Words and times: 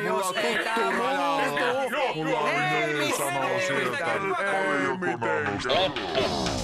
mulla 0.00 0.24
on 0.24 0.34
tuttu 0.34 0.80
rajalla. 0.98 1.42
Mulla 2.14 2.38
on 2.38 2.50
niin 2.98 3.16
sanoo 3.16 3.60
sieltä. 3.66 4.12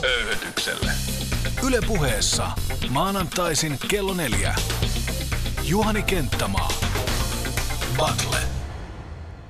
Ei 0.02 0.24
mitenkään. 0.24 0.96
Yle 1.66 1.78
puheessa 1.86 2.50
maanantaisin 2.90 3.78
kello 3.88 4.14
neljä. 4.14 4.54
Juhani 5.62 6.02
Kenttämaa. 6.02 6.68
Battle. 7.96 8.38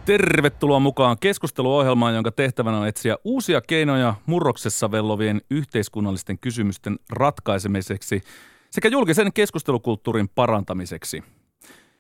Tervetuloa 0.05 0.81
mukaan 0.81 1.17
keskusteluohjelmaan, 1.21 2.15
jonka 2.15 2.33
tehtävänä 2.33 2.79
on 2.79 2.89
etsiä 2.89 3.17
uusia 3.25 3.61
keinoja 3.61 4.15
murroksessa 4.27 4.91
vellovien 4.91 5.41
yhteiskunnallisten 5.51 6.39
kysymysten 6.39 6.99
ratkaisemiseksi 7.11 8.23
sekä 8.71 8.89
julkisen 8.89 9.33
keskustelukulttuurin 9.33 10.29
parantamiseksi. 10.29 11.25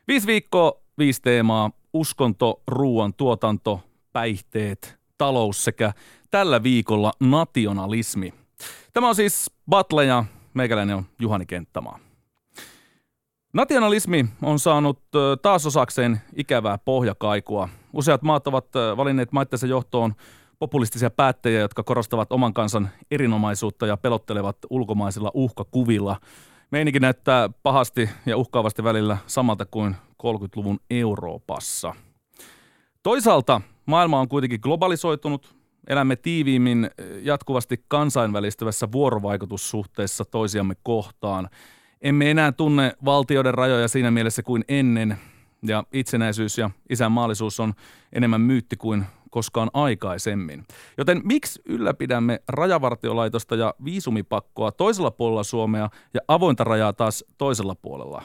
Viisi 0.08 0.26
viikkoa, 0.26 0.72
viisi 1.00 1.22
teemaa, 1.22 1.70
uskonto, 1.92 2.62
ruoan 2.66 3.14
tuotanto, 3.14 3.80
päihteet, 4.12 4.98
talous 5.18 5.64
sekä 5.64 5.92
tällä 6.30 6.62
viikolla 6.62 7.12
nationalismi. 7.20 8.34
Tämä 8.92 9.08
on 9.08 9.14
siis 9.14 9.50
Battle 9.70 10.04
ja 10.04 10.24
meikäläinen 10.54 10.96
on 10.96 11.04
Juhani 11.20 11.46
Kenttämaa. 11.46 11.98
Nationalismi 13.52 14.26
on 14.42 14.58
saanut 14.58 14.98
taas 15.42 15.66
osakseen 15.66 16.20
ikävää 16.36 16.78
pohjakaikua. 16.78 17.68
Useat 17.92 18.22
maat 18.22 18.46
ovat 18.46 18.66
valinneet 18.96 19.32
maittensa 19.32 19.66
johtoon 19.66 20.14
populistisia 20.58 21.10
päättäjiä, 21.10 21.60
jotka 21.60 21.82
korostavat 21.82 22.32
oman 22.32 22.54
kansan 22.54 22.90
erinomaisuutta 23.10 23.86
ja 23.86 23.96
pelottelevat 23.96 24.56
ulkomaisilla 24.70 25.30
uhkakuvilla. 25.34 26.16
Meininki 26.70 27.00
näyttää 27.00 27.50
pahasti 27.62 28.10
ja 28.26 28.36
uhkaavasti 28.36 28.84
välillä 28.84 29.16
samalta 29.26 29.66
kuin 29.66 29.96
30-luvun 30.22 30.80
Euroopassa. 30.90 31.94
Toisaalta 33.02 33.60
maailma 33.86 34.20
on 34.20 34.28
kuitenkin 34.28 34.60
globalisoitunut, 34.62 35.54
elämme 35.86 36.16
tiiviimmin 36.16 36.90
jatkuvasti 37.22 37.84
kansainvälistyvässä 37.88 38.92
vuorovaikutussuhteessa 38.92 40.24
toisiamme 40.24 40.74
kohtaan– 40.82 41.48
emme 42.02 42.30
enää 42.30 42.52
tunne 42.52 42.92
valtioiden 43.04 43.54
rajoja 43.54 43.88
siinä 43.88 44.10
mielessä 44.10 44.42
kuin 44.42 44.64
ennen, 44.68 45.16
ja 45.62 45.84
itsenäisyys 45.92 46.58
ja 46.58 46.70
isänmaallisuus 46.90 47.60
on 47.60 47.74
enemmän 48.12 48.40
myytti 48.40 48.76
kuin 48.76 49.04
koskaan 49.30 49.70
aikaisemmin. 49.74 50.64
Joten 50.98 51.20
miksi 51.24 51.62
ylläpidämme 51.64 52.42
rajavartiolaitosta 52.48 53.56
ja 53.56 53.74
viisumipakkoa 53.84 54.72
toisella 54.72 55.10
puolella 55.10 55.42
Suomea 55.42 55.88
ja 56.14 56.20
avointa 56.28 56.64
rajaa 56.64 56.92
taas 56.92 57.24
toisella 57.38 57.74
puolella? 57.74 58.22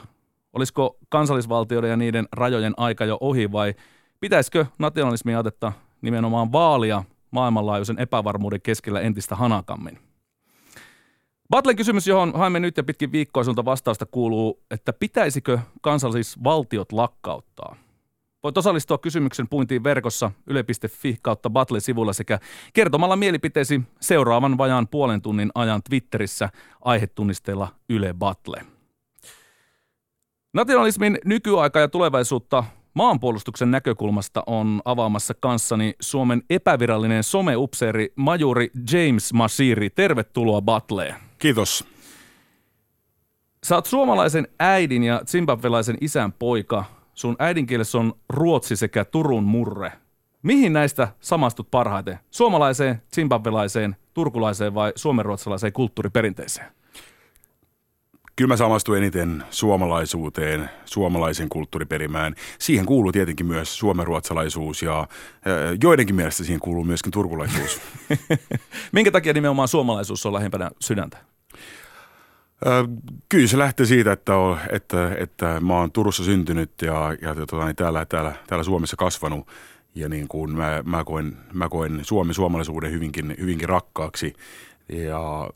Olisiko 0.54 0.98
kansallisvaltioiden 1.10 1.90
ja 1.90 1.98
niiden 1.98 2.28
rajojen 2.32 2.74
aika 2.78 3.06
jo 3.06 3.18
ohi 3.22 3.52
vai 3.52 3.74
pitäisikö 4.20 4.66
nationalismi 4.80 5.36
otetta 5.36 5.72
nimenomaan 6.02 6.52
vaalia 6.52 7.04
maailmanlaajuisen 7.32 8.00
epävarmuuden 8.00 8.62
keskellä 8.62 9.02
entistä 9.02 9.36
hanakammin? 9.36 10.00
Battlen 11.50 11.76
kysymys, 11.76 12.08
johon 12.08 12.34
haemme 12.36 12.60
nyt 12.60 12.78
ja 12.78 12.84
pitkin 12.84 13.12
viikkoa 13.12 13.44
vastausta 13.66 14.06
kuuluu, 14.06 14.64
että 14.72 14.94
pitäisikö 14.94 15.60
kansallisvaltiot 15.82 16.92
lakkauttaa? 16.92 17.76
Voit 18.46 18.58
osallistua 18.58 18.98
kysymyksen 18.98 19.48
puintiin 19.48 19.84
verkossa 19.84 20.32
yle.fi 20.48 21.18
kautta 21.22 21.50
Battle-sivulla 21.50 22.14
sekä 22.14 22.40
kertomalla 22.74 23.16
mielipiteesi 23.16 23.82
seuraavan 24.02 24.58
vajaan 24.58 24.88
puolen 24.88 25.22
tunnin 25.22 25.52
ajan 25.56 25.82
Twitterissä 25.84 26.50
aihetunnisteella 26.82 27.68
Yle 27.90 28.14
Battle. 28.14 28.62
Nationalismin 30.54 31.18
nykyaika 31.26 31.80
ja 31.80 31.88
tulevaisuutta 31.88 32.64
maanpuolustuksen 32.94 33.72
näkökulmasta 33.72 34.44
on 34.48 34.82
avaamassa 34.86 35.34
kanssani 35.34 35.94
Suomen 36.00 36.44
epävirallinen 36.50 37.24
someupseeri 37.24 38.14
majuri 38.16 38.72
James 38.92 39.34
Masiri. 39.34 39.90
Tervetuloa 39.90 40.62
Battleen. 40.62 41.16
Kiitos. 41.38 41.86
Sä 43.64 43.76
oot 43.76 43.86
suomalaisen 43.86 44.48
äidin 44.60 45.04
ja 45.04 45.22
zimbabwelaisen 45.26 45.98
isän 46.02 46.34
poika. 46.34 46.96
Sun 47.16 47.36
äidinkielessä 47.40 47.98
on 47.98 48.14
ruotsi 48.30 48.76
sekä 48.76 49.06
Turun 49.06 49.44
murre. 49.44 49.92
Mihin 50.44 50.74
näistä 50.74 51.08
samastut 51.20 51.72
parhaiten? 51.72 52.20
Suomalaiseen, 52.32 53.02
zimbabwelaiseen, 53.16 53.96
turkulaiseen 54.14 54.74
vai 54.74 54.94
suomenruotsalaiseen 54.96 55.74
kulttuuriperinteeseen? 55.74 56.68
Kyllä 58.36 58.54
mä 58.54 58.58
samastuin 58.58 58.98
eniten 58.98 59.44
suomalaisuuteen, 59.50 60.70
suomalaisen 60.86 61.50
kulttuuriperimään. 61.50 62.36
Siihen 62.60 62.86
kuuluu 62.86 63.12
tietenkin 63.12 63.46
myös 63.46 63.78
suomenruotsalaisuus 63.78 64.82
ja 64.82 65.08
joidenkin 65.82 66.16
mielestä 66.16 66.44
siihen 66.44 66.60
kuuluu 66.60 66.84
myöskin 66.84 67.12
turkulaisuus. 67.12 67.82
Minkä 68.92 69.12
takia 69.12 69.34
nimenomaan 69.34 69.68
suomalaisuus 69.68 70.26
on 70.26 70.34
lähempänä 70.34 70.72
sydäntä? 70.82 71.35
Kyllä 73.30 73.48
se 73.48 73.58
lähtee 73.58 73.86
siitä, 73.86 74.12
että, 74.12 74.36
on, 74.36 74.58
että, 74.70 75.16
että 75.20 75.60
mä 75.60 75.80
oon 75.80 75.92
Turussa 75.92 76.24
syntynyt 76.24 76.72
ja, 76.82 77.16
ja 77.22 77.36
tota, 77.36 77.66
niin 77.66 77.76
täällä, 77.76 78.06
täällä, 78.06 78.34
täällä 78.48 78.64
Suomessa 78.64 78.96
kasvanut. 78.96 79.48
Ja 79.96 80.10
niin 80.10 80.28
kuin 80.28 80.52
mä, 80.52 80.84
mä, 80.86 81.04
koen, 81.04 81.38
mä 81.54 81.70
koen 81.70 82.00
Suomen 82.06 82.34
suomalaisuuden 82.34 82.92
hyvinkin, 82.92 83.36
hyvinkin 83.40 83.70
rakkaaksi. 83.70 84.34
Ja 84.90 85.50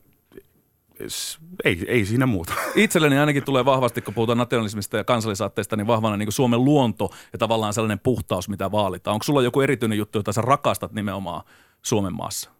ei, 1.64 1.84
ei 1.88 2.04
siinä 2.04 2.26
muuta. 2.26 2.52
Itselleni 2.74 3.18
ainakin 3.18 3.44
tulee 3.44 3.64
vahvasti, 3.64 4.02
kun 4.02 4.14
puhutaan 4.14 4.38
nationalismista 4.38 4.96
ja 4.96 5.04
kansallisaatteista, 5.04 5.76
niin 5.76 5.86
vahvana 5.86 6.16
niin 6.16 6.26
kuin 6.26 6.32
Suomen 6.32 6.64
luonto 6.64 7.10
ja 7.32 7.38
tavallaan 7.38 7.74
sellainen 7.74 8.00
puhtaus, 8.00 8.48
mitä 8.48 8.72
vaalitaan. 8.72 9.14
Onko 9.14 9.24
sulla 9.24 9.42
joku 9.42 9.60
erityinen 9.60 9.98
juttu, 9.98 10.18
jota 10.18 10.32
sä 10.32 10.40
rakastat 10.40 10.92
nimenomaan 10.92 11.44
Suomen 11.82 12.14
maassa? 12.14 12.50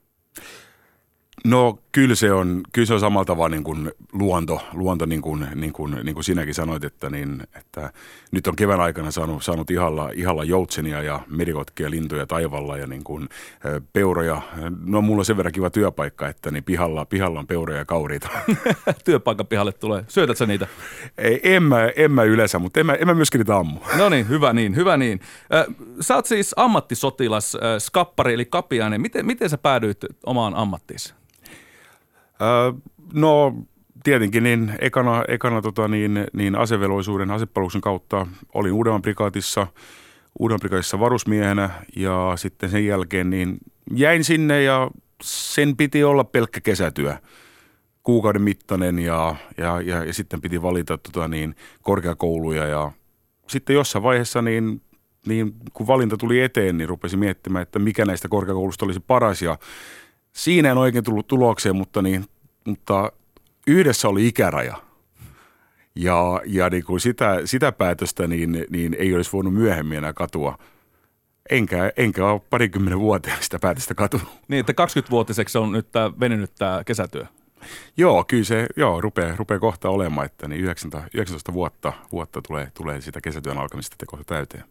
No 1.44 1.78
kyllä 1.92 2.14
se 2.14 2.32
on, 2.32 2.60
kyllä 2.72 2.86
se 2.86 2.94
on 2.94 3.00
samalla 3.00 3.24
tavalla 3.24 3.48
niin 3.48 3.64
kuin 3.64 3.92
luonto, 4.12 4.62
luonto 4.72 5.06
niin, 5.06 5.22
kuin, 5.22 5.46
niin, 5.54 5.72
kuin, 5.72 5.96
niin 6.02 6.14
kuin 6.14 6.24
sinäkin 6.24 6.54
sanoit, 6.54 6.84
että, 6.84 7.10
niin, 7.10 7.42
että 7.54 7.92
nyt 8.30 8.46
on 8.46 8.56
kevään 8.56 8.80
aikana 8.80 9.10
saanut, 9.10 9.44
saanut 9.44 9.70
ihalla, 9.70 10.10
ihalla 10.14 10.44
joutsenia 10.44 11.02
ja 11.02 11.20
merikotkia, 11.28 11.90
lintuja 11.90 12.26
taivalla 12.26 12.76
ja 12.76 12.86
niin 12.86 13.04
kuin, 13.04 13.28
peuroja. 13.92 14.42
No 14.84 15.02
mulla 15.02 15.20
on 15.20 15.24
sen 15.24 15.36
verran 15.36 15.52
kiva 15.52 15.70
työpaikka, 15.70 16.28
että 16.28 16.50
niin 16.50 16.64
pihalla, 16.64 17.04
pihalla 17.04 17.40
on 17.40 17.46
peuroja 17.46 17.78
ja 17.78 17.84
kauriita. 17.84 18.28
Työpaikan 19.04 19.46
pihalle 19.46 19.72
tulee. 19.72 20.04
Syötät 20.08 20.38
sä 20.38 20.46
niitä? 20.46 20.66
Ei, 21.18 21.40
en, 21.42 21.62
mä, 21.62 21.88
en 21.96 22.12
mä 22.12 22.22
yleensä, 22.22 22.58
mutta 22.58 22.80
en 22.80 22.86
mä, 22.86 22.94
en 22.94 23.06
mä 23.06 23.14
myöskin 23.14 23.38
niitä 23.38 23.56
ammu. 23.56 23.80
No 23.96 24.08
niin, 24.08 24.28
hyvä 24.28 24.52
niin, 24.52 24.76
hyvä 24.76 24.96
niin. 24.96 25.20
Sä 26.00 26.14
oot 26.14 26.26
siis 26.26 26.54
ammattisotilas, 26.56 27.56
skappari 27.78 28.34
eli 28.34 28.44
kapiainen. 28.44 29.00
Miten, 29.00 29.26
miten 29.26 29.50
sä 29.50 29.58
päädyit 29.58 29.98
omaan 30.26 30.54
ammattiisi? 30.54 31.14
No 33.12 33.54
tietenkin 34.04 34.42
niin 34.42 34.72
ekana, 34.78 35.24
ekana 35.28 35.62
tota, 35.62 35.88
niin, 35.88 36.26
niin 36.32 36.56
asevelvollisuuden, 36.56 37.30
asepalveluksen 37.30 37.80
kautta 37.80 38.26
olin 38.54 38.72
Uudenmaan 38.72 39.02
prikaatissa, 39.02 39.66
Uudenmaan 40.38 40.60
prikaatissa 40.60 41.00
varusmiehenä 41.00 41.70
ja 41.96 42.32
sitten 42.36 42.70
sen 42.70 42.86
jälkeen 42.86 43.30
niin 43.30 43.58
jäin 43.94 44.24
sinne 44.24 44.62
ja 44.62 44.90
sen 45.22 45.76
piti 45.76 46.04
olla 46.04 46.24
pelkkä 46.24 46.60
kesätyö 46.60 47.16
kuukauden 48.02 48.42
mittainen 48.42 48.98
ja, 48.98 49.36
ja, 49.56 49.80
ja, 49.80 50.04
ja 50.04 50.12
sitten 50.12 50.40
piti 50.40 50.62
valita 50.62 50.98
tota, 50.98 51.28
niin, 51.28 51.56
korkeakouluja 51.82 52.66
ja 52.66 52.92
sitten 53.48 53.74
jossain 53.74 54.02
vaiheessa 54.02 54.42
niin, 54.42 54.82
niin 55.26 55.54
kun 55.72 55.86
valinta 55.86 56.16
tuli 56.16 56.40
eteen, 56.40 56.78
niin 56.78 56.88
rupesin 56.88 57.18
miettimään, 57.18 57.62
että 57.62 57.78
mikä 57.78 58.04
näistä 58.04 58.28
korkeakoulusta 58.28 58.84
olisi 58.84 59.00
paras 59.00 59.42
ja 59.42 59.58
Siinä 60.32 60.70
en 60.70 60.78
oikein 60.78 61.04
tullut 61.04 61.26
tulokseen, 61.26 61.76
mutta, 61.76 62.02
niin, 62.02 62.24
mutta 62.64 63.12
yhdessä 63.66 64.08
oli 64.08 64.26
ikäraja. 64.26 64.76
Ja, 65.94 66.40
ja 66.46 66.70
niin 66.70 66.84
kuin 66.84 67.00
sitä, 67.00 67.40
sitä 67.44 67.72
päätöstä 67.72 68.26
niin, 68.26 68.66
niin 68.70 68.96
ei 68.98 69.14
olisi 69.14 69.32
voinut 69.32 69.54
myöhemmin 69.54 69.98
enää 69.98 70.12
katua. 70.12 70.58
Enkä, 71.50 71.92
enkä 71.96 72.26
ole 72.26 72.40
parikymmenen 72.50 73.00
vuoteen 73.00 73.36
sitä 73.40 73.58
päätöstä 73.58 73.94
katunut. 73.94 74.28
Niin, 74.48 74.60
että 74.60 74.72
20-vuotiseksi 74.72 75.58
on 75.58 75.72
nyt 75.72 75.92
tämä 75.92 76.12
venynyt 76.20 76.52
tämä 76.58 76.82
kesätyö. 76.84 77.24
Joo, 77.96 78.24
kyllä 78.24 78.44
se 78.44 78.66
joo, 78.76 79.00
rupeaa, 79.00 79.36
rupeaa 79.36 79.60
kohta 79.60 79.88
olemaan, 79.88 80.26
että 80.26 80.48
niin 80.48 80.60
19, 80.60 81.08
19 81.14 81.52
vuotta, 81.52 81.92
vuotta 82.12 82.42
tulee, 82.42 82.70
tulee 82.74 83.00
sitä 83.00 83.20
kesätyön 83.20 83.58
alkamista 83.58 83.96
tekoa 83.98 84.20
täyteen. 84.26 84.64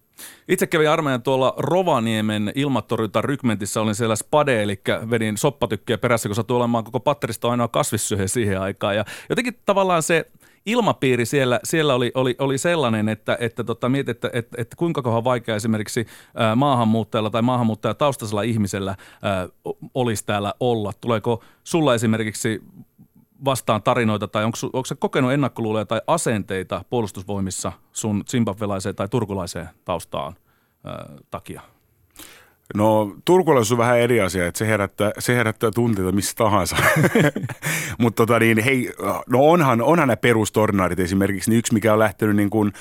Itse 0.48 0.68
kävin 0.68 0.90
armeijan 0.90 1.24
tuolla 1.24 1.54
Rovaniemen 1.58 2.52
ilmatorjunta 2.56 3.22
rykmentissä, 3.22 3.82
olin 3.82 3.96
siellä 3.96 4.16
spade, 4.16 4.64
eli 4.64 4.82
vedin 5.10 5.38
soppatykkiä 5.38 5.98
perässä, 5.98 6.30
kun 6.30 6.36
satui 6.36 6.58
olemaan 6.58 6.84
koko 6.84 7.00
patterista 7.00 7.52
ainoa 7.52 7.68
kasvissyhe 7.68 8.28
siihen 8.28 8.62
aikaan. 8.62 8.96
Ja 8.96 9.06
jotenkin 9.30 9.60
tavallaan 9.66 10.04
se 10.04 10.32
ilmapiiri 10.66 11.26
siellä, 11.26 11.60
siellä 11.64 11.96
oli, 11.96 12.12
oli, 12.16 12.36
oli 12.40 12.58
sellainen, 12.58 13.10
että, 13.10 13.38
että 13.40 13.64
tota, 13.64 13.90
mietit, 13.90 14.10
että, 14.10 14.30
että, 14.34 14.62
että 14.62 14.76
kuinka 14.76 15.02
kohan 15.02 15.24
vaikea 15.24 15.56
esimerkiksi 15.56 16.06
maahanmuuttajalla 16.56 17.30
tai 17.30 17.42
maahanmuuttajataustaisella 17.42 18.42
ihmisellä 18.42 18.96
olisi 19.94 20.26
täällä 20.26 20.54
olla. 20.60 20.92
Tuleeko 21.02 21.44
sulla 21.64 21.96
esimerkiksi 21.96 22.62
vastaan 23.46 23.84
tarinoita 23.84 24.28
tai 24.28 24.44
onko, 24.46 24.58
onko 24.64 24.86
se 24.86 24.96
kokenut 24.96 25.32
ennakkoluuloja 25.32 25.86
tai 25.86 26.02
asenteita 26.08 26.84
puolustusvoimissa 26.90 27.72
sun 27.92 28.24
zimbabwelaiseen 28.28 28.96
tai 28.96 29.10
turkulaiseen 29.10 29.70
taustaan 29.86 30.34
takia? 31.32 31.62
No 32.76 33.16
turkulaisuus 33.26 33.72
on 33.72 33.78
vähän 33.78 34.00
eri 34.00 34.22
asia, 34.22 34.48
että 34.48 34.58
se 34.58 34.68
herättää, 34.68 35.12
se 35.20 35.36
herättää 35.36 35.72
tunteita 35.72 36.12
missä 36.12 36.34
tahansa. 36.36 36.76
Mutta 38.00 38.26
tota 38.26 38.40
niin, 38.40 38.60
hei, 38.60 38.94
no 39.30 39.50
onhan, 39.50 39.82
onhan 39.82 40.08
nämä 40.08 40.18
perustornaarit 40.18 41.00
esimerkiksi, 41.00 41.50
niin 41.50 41.60
yksi 41.60 41.74
mikä 41.74 41.94
on 41.94 42.00
lähtenyt 42.00 42.36
niin 42.36 42.50
kuin, 42.50 42.74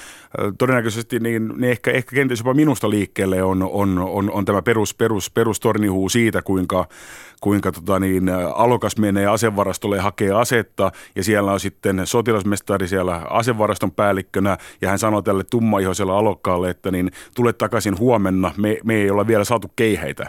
todennäköisesti, 0.58 1.20
niin, 1.20 1.48
niin 1.48 1.70
ehkä, 1.70 1.90
ehkä 1.90 2.14
kenties 2.14 2.40
jopa 2.40 2.54
minusta 2.54 2.90
liikkeelle 2.90 3.42
on, 3.42 3.62
on, 3.62 3.98
on, 3.98 4.30
on 4.30 4.44
tämä 4.44 4.62
perus, 4.62 4.94
perus, 4.94 5.30
perustornihuu 5.30 6.08
siitä, 6.08 6.42
kuinka 6.42 6.88
kuinka 7.40 7.72
tota 7.72 8.00
niin, 8.00 8.28
alokas 8.54 8.96
menee 8.98 9.26
asevarastolle 9.26 9.96
ja 9.96 10.02
hakee 10.02 10.32
asetta 10.32 10.92
ja 11.16 11.24
siellä 11.24 11.52
on 11.52 11.60
sitten 11.60 12.02
sotilasmestari 12.04 12.88
siellä 12.88 13.16
asevaraston 13.30 13.92
päällikkönä 13.92 14.56
ja 14.80 14.88
hän 14.88 14.98
sanoo 14.98 15.22
tälle 15.22 15.44
tummaihoiselle 15.44 16.12
alokkaalle, 16.12 16.70
että 16.70 16.90
niin 16.90 17.10
tule 17.34 17.52
takaisin 17.52 17.98
huomenna, 17.98 18.52
me, 18.56 18.78
me 18.84 18.94
ei 18.94 19.10
olla 19.10 19.26
vielä 19.26 19.44
saatu 19.44 19.72
keiheitä. 19.78 20.26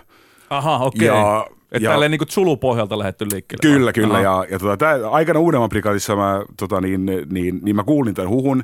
Aha, 0.49 0.85
okei. 0.85 1.09
Okay. 1.09 1.19
Ja 1.19 1.47
että 1.71 1.85
ja, 1.85 1.91
tälleen 1.91 2.11
niin 2.11 2.19
kuin 2.19 2.27
Zulu-pohjalta 2.27 2.99
lähdetty 2.99 3.25
liikkeelle. 3.31 3.75
Kyllä, 3.75 3.93
kyllä. 3.93 4.13
Aha. 4.13 4.23
Ja, 4.23 4.45
ja 4.51 4.59
tota, 4.59 4.77
tää, 4.77 5.09
aikana 5.09 5.39
Uudenmaan 5.39 5.69
prikaatissa 5.69 6.15
mä, 6.15 6.43
tota, 6.57 6.81
niin, 6.81 7.05
niin, 7.05 7.59
niin, 7.61 7.75
mä 7.75 7.83
kuulin 7.83 8.15
tämän 8.15 8.29
huhun 8.29 8.63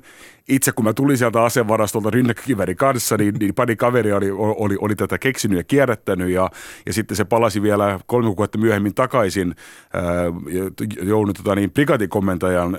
itse 0.50 0.72
kun 0.72 0.86
mä 0.86 0.94
tulin 0.94 1.18
sieltä 1.18 1.44
asevarastolta 1.44 2.10
rynnäkkökiväri 2.10 2.75
kanssa, 2.75 3.18
niin, 3.18 3.36
niin 3.40 3.54
pari 3.54 3.75
kaveria 3.75 4.18
oli, 4.18 4.31
oli, 4.31 4.78
oli, 4.80 4.96
tätä 4.96 5.18
keksinyt 5.18 5.57
ja 5.57 5.63
kierrättänyt 5.63 6.30
ja, 6.30 6.50
ja 6.86 6.94
sitten 6.94 7.18
se 7.18 7.25
palasi 7.25 7.62
vielä 7.62 8.00
kolme 8.06 8.28
kuukautta 8.28 8.57
myöhemmin 8.57 8.96
takaisin 8.96 9.56
joudun 11.02 11.34
tota, 11.34 11.56
niin, 11.56 11.72
brigadikomentajan 11.72 12.78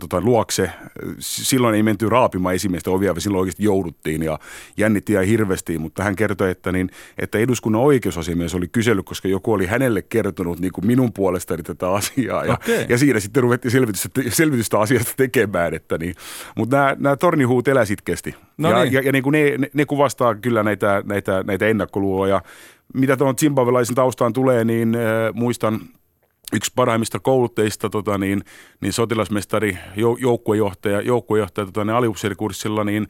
tota, 0.00 0.20
luokse. 0.20 0.70
Silloin 1.18 1.74
ei 1.74 1.82
menty 1.82 2.08
raapimaan 2.08 2.54
esimiestä 2.54 2.90
ovia, 2.90 3.14
vaan 3.14 3.20
silloin 3.20 3.40
oikeasti 3.40 3.64
jouduttiin 3.64 4.22
ja 4.22 4.38
jännitti 4.76 5.12
ja 5.12 5.22
hirvestiin, 5.22 5.80
mutta 5.80 6.04
hän 6.04 6.16
kertoi, 6.16 6.50
että, 6.50 6.72
niin, 6.72 6.90
että 7.18 7.38
eduskunnan 7.38 7.82
oikeusasiamies 7.82 8.54
oli 8.54 8.68
kysellyt, 8.68 9.06
koska 9.06 9.28
joku 9.28 9.52
oli 9.52 9.63
hänelle 9.66 10.02
kertonut 10.02 10.60
niin 10.60 10.72
kuin 10.72 10.86
minun 10.86 11.12
puolestani 11.12 11.62
tätä 11.62 11.90
asiaa 11.90 12.44
ja, 12.44 12.52
okay. 12.52 12.86
ja 12.88 12.98
siinä 12.98 13.20
sitten 13.20 13.42
ruvettiin 13.42 13.72
selvitystä, 13.72 14.08
selvitystä 14.28 14.78
asiasta 14.78 15.12
tekemään, 15.16 15.74
että 15.74 15.98
niin, 15.98 16.14
mutta 16.56 16.76
nämä 16.76 16.96
nämä 16.98 17.16
tornihuut 17.16 17.68
elää 17.68 17.84
sitkeästi. 17.84 18.34
No 18.58 18.70
ja, 18.70 18.82
niin. 18.82 18.92
ja, 18.92 19.00
ja 19.00 19.12
niin 19.12 19.22
kuin 19.22 19.32
ne, 19.32 19.58
ne, 19.58 19.70
ne, 19.74 19.84
kuvastaa 19.84 20.34
kyllä 20.34 20.62
näitä, 20.62 21.02
näitä, 21.06 21.44
näitä 21.46 21.66
ennakkoluuloja. 21.66 22.42
Mitä 22.94 23.16
tuon 23.16 23.38
zimbabwelaisen 23.38 23.94
taustaan 23.94 24.32
tulee, 24.32 24.64
niin 24.64 24.94
äh, 24.94 25.34
muistan 25.34 25.80
yksi 26.52 26.72
parhaimmista 26.74 27.18
koulutteista, 27.20 27.90
tota, 27.90 28.18
niin, 28.18 28.44
niin 28.80 28.92
sotilasmestari, 28.92 29.78
joukkuejohtaja, 30.18 31.00
joukkuejohtaja 31.00 31.66
tota, 31.66 31.84
niin 31.84 31.94
aliupseerikurssilla, 31.94 32.84
niin 32.84 33.06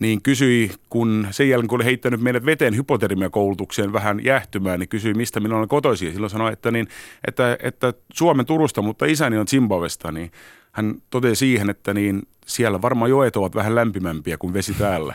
niin 0.00 0.22
kysyi, 0.22 0.70
kun 0.88 1.26
sen 1.30 1.48
jälkeen 1.48 1.68
kun 1.68 1.78
oli 1.78 1.84
heittänyt 1.84 2.20
meidät 2.20 2.46
veteen 2.46 2.76
hypotermiakoulutukseen 2.76 3.92
vähän 3.92 4.24
jähtymään, 4.24 4.80
niin 4.80 4.88
kysyi, 4.88 5.14
mistä 5.14 5.40
minä 5.40 5.56
olen 5.56 5.68
kotoisin. 5.68 6.12
Silloin 6.12 6.30
sanoi, 6.30 6.52
että, 6.52 6.70
niin, 6.70 6.88
että, 7.26 7.58
että 7.62 7.94
Suomen 8.12 8.46
Turusta, 8.46 8.82
mutta 8.82 9.06
isäni 9.06 9.38
on 9.38 9.48
Zimbabwesta, 9.48 10.12
niin 10.12 10.30
hän 10.72 10.94
totesi 11.10 11.38
siihen, 11.38 11.70
että 11.70 11.94
niin 11.94 12.22
siellä 12.46 12.82
varmaan 12.82 13.10
joet 13.10 13.36
ovat 13.36 13.54
vähän 13.54 13.74
lämpimämpiä 13.74 14.38
kuin 14.38 14.52
vesi 14.52 14.74
täällä. 14.74 15.14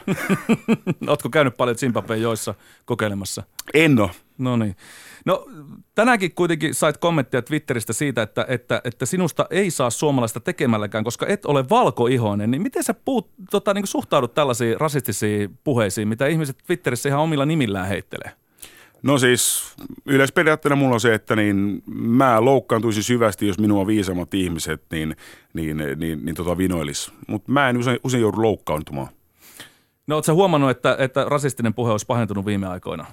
Oletko 1.08 1.30
käynyt 1.30 1.58
paljon 1.58 1.78
Zimbabwen 1.78 2.22
joissa 2.22 2.56
kokeilemassa? 2.86 3.44
En 3.74 4.00
ole. 4.00 4.12
No 4.38 4.58
niin. 4.58 4.76
No 5.26 5.48
tänäänkin 5.96 6.36
kuitenkin 6.36 6.74
sait 6.74 6.98
kommenttia 6.98 7.42
Twitteristä 7.42 7.94
siitä, 7.94 8.22
että, 8.22 8.46
että, 8.50 8.82
että 8.84 9.06
sinusta 9.06 9.48
ei 9.50 9.72
saa 9.72 9.90
suomalaista 9.90 10.40
tekemälläkään, 10.40 11.04
koska 11.04 11.26
et 11.28 11.46
ole 11.46 11.70
valkoihoinen. 11.70 12.52
Niin 12.52 12.62
miten 12.62 12.84
sä 12.84 12.94
puut, 12.94 13.30
tota, 13.52 13.74
niin 13.74 13.88
suhtaudut 13.88 14.34
tällaisiin 14.34 14.80
rasistisiin 14.80 15.58
puheisiin, 15.64 16.08
mitä 16.08 16.28
ihmiset 16.28 16.58
Twitterissä 16.68 17.10
ihan 17.10 17.22
omilla 17.22 17.46
nimillään 17.46 17.88
heittelee? 17.88 18.32
No 19.06 19.18
siis 19.18 19.76
yleisperiaatteena 20.06 20.76
mulla 20.76 20.94
on 20.94 21.02
se, 21.02 21.14
että 21.14 21.36
niin 21.36 21.84
mä 21.96 22.46
loukkaantuisin 22.46 23.04
syvästi, 23.04 23.48
jos 23.48 23.60
minua 23.60 23.88
viisammat 23.88 24.34
ihmiset 24.34 24.84
niin, 24.92 25.16
niin, 25.54 25.78
niin, 25.78 26.26
niin 26.26 26.36
tota 26.36 26.58
vinoilis. 26.58 27.12
Mutta 27.28 27.52
mä 27.52 27.70
en 27.70 27.78
usein, 27.78 28.00
usein 28.04 28.22
joudu 28.22 28.42
loukkaantumaan. 28.42 29.08
No 30.08 30.16
ootko 30.16 30.34
huomannut, 30.34 30.70
että, 30.70 30.96
että 31.00 31.26
rasistinen 31.28 31.74
puhe 31.74 31.92
olisi 31.92 32.06
pahentunut 32.06 32.46
viime 32.46 32.68
aikoina? 32.68 33.06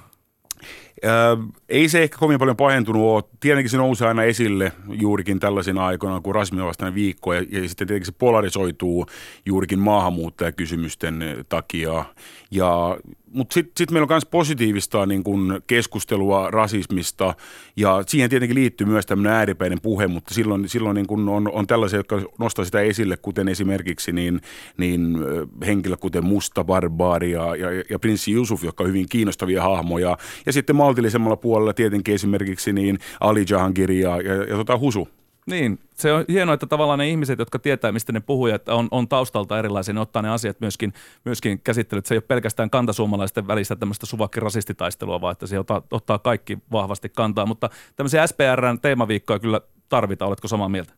Ää, 1.05 1.37
ei 1.69 1.89
se 1.89 2.03
ehkä 2.03 2.19
kovin 2.19 2.39
paljon 2.39 2.57
pahentunut 2.57 3.03
ole. 3.03 3.23
Tietenkin 3.41 3.71
se 3.71 3.77
nousee 3.77 4.09
aina 4.09 4.25
esille 4.25 4.73
juurikin 4.89 5.41
tällaisina 5.41 5.87
aikoina, 5.87 6.21
kun 6.21 6.35
rasismi 6.35 6.65
vastainen 6.65 6.95
viikko, 6.95 7.35
ja, 7.35 7.41
ja 7.41 7.69
sitten 7.69 7.87
tietenkin 7.87 8.07
se 8.07 8.13
polarisoituu 8.13 9.07
juurikin 9.47 9.79
maahanmuuttajakysymysten 9.79 11.25
takia. 11.49 12.05
Ja 12.51 12.99
mutta 13.33 13.55
sitten 13.55 13.73
sit 13.77 13.91
meillä 13.91 14.05
on 14.05 14.09
myös 14.11 14.27
positiivista 14.27 15.07
niin 15.07 15.25
kun 15.25 15.63
keskustelua 15.67 16.51
rasismista 16.51 17.35
ja 17.77 18.03
siihen 18.07 18.31
tietenkin 18.31 18.55
liittyy 18.55 18.87
myös 18.87 19.07
tämmöinen 19.07 19.33
ääripäinen 19.33 19.81
puhe, 19.81 20.07
mutta 20.07 20.35
silloin, 20.35 20.69
silloin 20.69 20.95
niin 20.95 21.07
kun 21.07 21.29
on, 21.29 21.53
on 21.53 21.67
tällaisia, 21.67 21.99
jotka 21.99 22.23
nostaa 22.39 22.65
sitä 22.65 22.81
esille, 22.81 23.17
kuten 23.17 23.49
esimerkiksi 23.49 24.13
niin, 24.13 24.41
niin 24.77 25.19
henkilö 25.67 25.97
kuten 25.97 26.25
Musta 26.25 26.65
Barbaari 26.65 27.31
ja, 27.31 27.57
ja, 27.57 27.69
ja 27.91 27.99
Prinssi 27.99 28.33
Yusuf, 28.33 28.65
jotka 28.65 28.85
on 28.85 28.89
hyvin 28.89 29.09
kiinnostavia 29.09 29.63
hahmoja. 29.63 30.17
Ja 30.47 30.53
sitten 30.53 30.77
maltillisemmalla 30.83 31.37
puolella 31.37 31.73
tietenkin 31.73 32.15
esimerkiksi 32.15 32.73
niin 32.73 32.99
Ali 33.21 33.45
Jahangir 33.51 33.93
ja, 33.93 34.21
ja, 34.21 34.35
ja 34.35 34.57
tota 34.57 34.79
Husu. 34.79 35.09
Niin, 35.47 35.79
se 35.95 36.13
on 36.13 36.25
hienoa, 36.29 36.55
että 36.55 36.67
tavallaan 36.67 36.99
ne 36.99 37.09
ihmiset, 37.09 37.39
jotka 37.39 37.59
tietää, 37.59 37.93
mistä 37.93 38.13
ne 38.13 38.21
puhuu, 38.21 38.47
että 38.47 38.75
on, 38.75 38.89
on 38.91 39.09
taustalta 39.09 39.59
erilaisia, 39.59 39.95
ne 39.95 40.01
ottaa 40.01 40.23
ne 40.23 40.31
asiat 40.31 40.61
myöskin, 40.61 40.93
myöskin 41.25 41.61
käsittelyt. 41.65 42.07
Se 42.07 42.15
ei 42.15 42.17
ole 42.17 42.25
pelkästään 42.29 42.71
kantasuomalaisten 42.71 43.47
välistä 43.47 43.77
tämmöistä 43.77 44.07
suvakki-rasistitaistelua, 44.07 45.21
vaan 45.21 45.33
että 45.33 45.47
se 45.47 45.59
ottaa, 45.59 45.83
ottaa 45.91 46.19
kaikki 46.19 46.59
vahvasti 46.73 47.09
kantaa. 47.09 47.47
Mutta 47.47 47.71
tämmöisiä 47.97 48.27
SPRn 48.27 48.79
teemaviikkoja 48.83 49.39
kyllä 49.39 49.61
tarvitaan, 49.89 50.29
oletko 50.29 50.49
samaa 50.49 50.69
mieltä? 50.69 50.93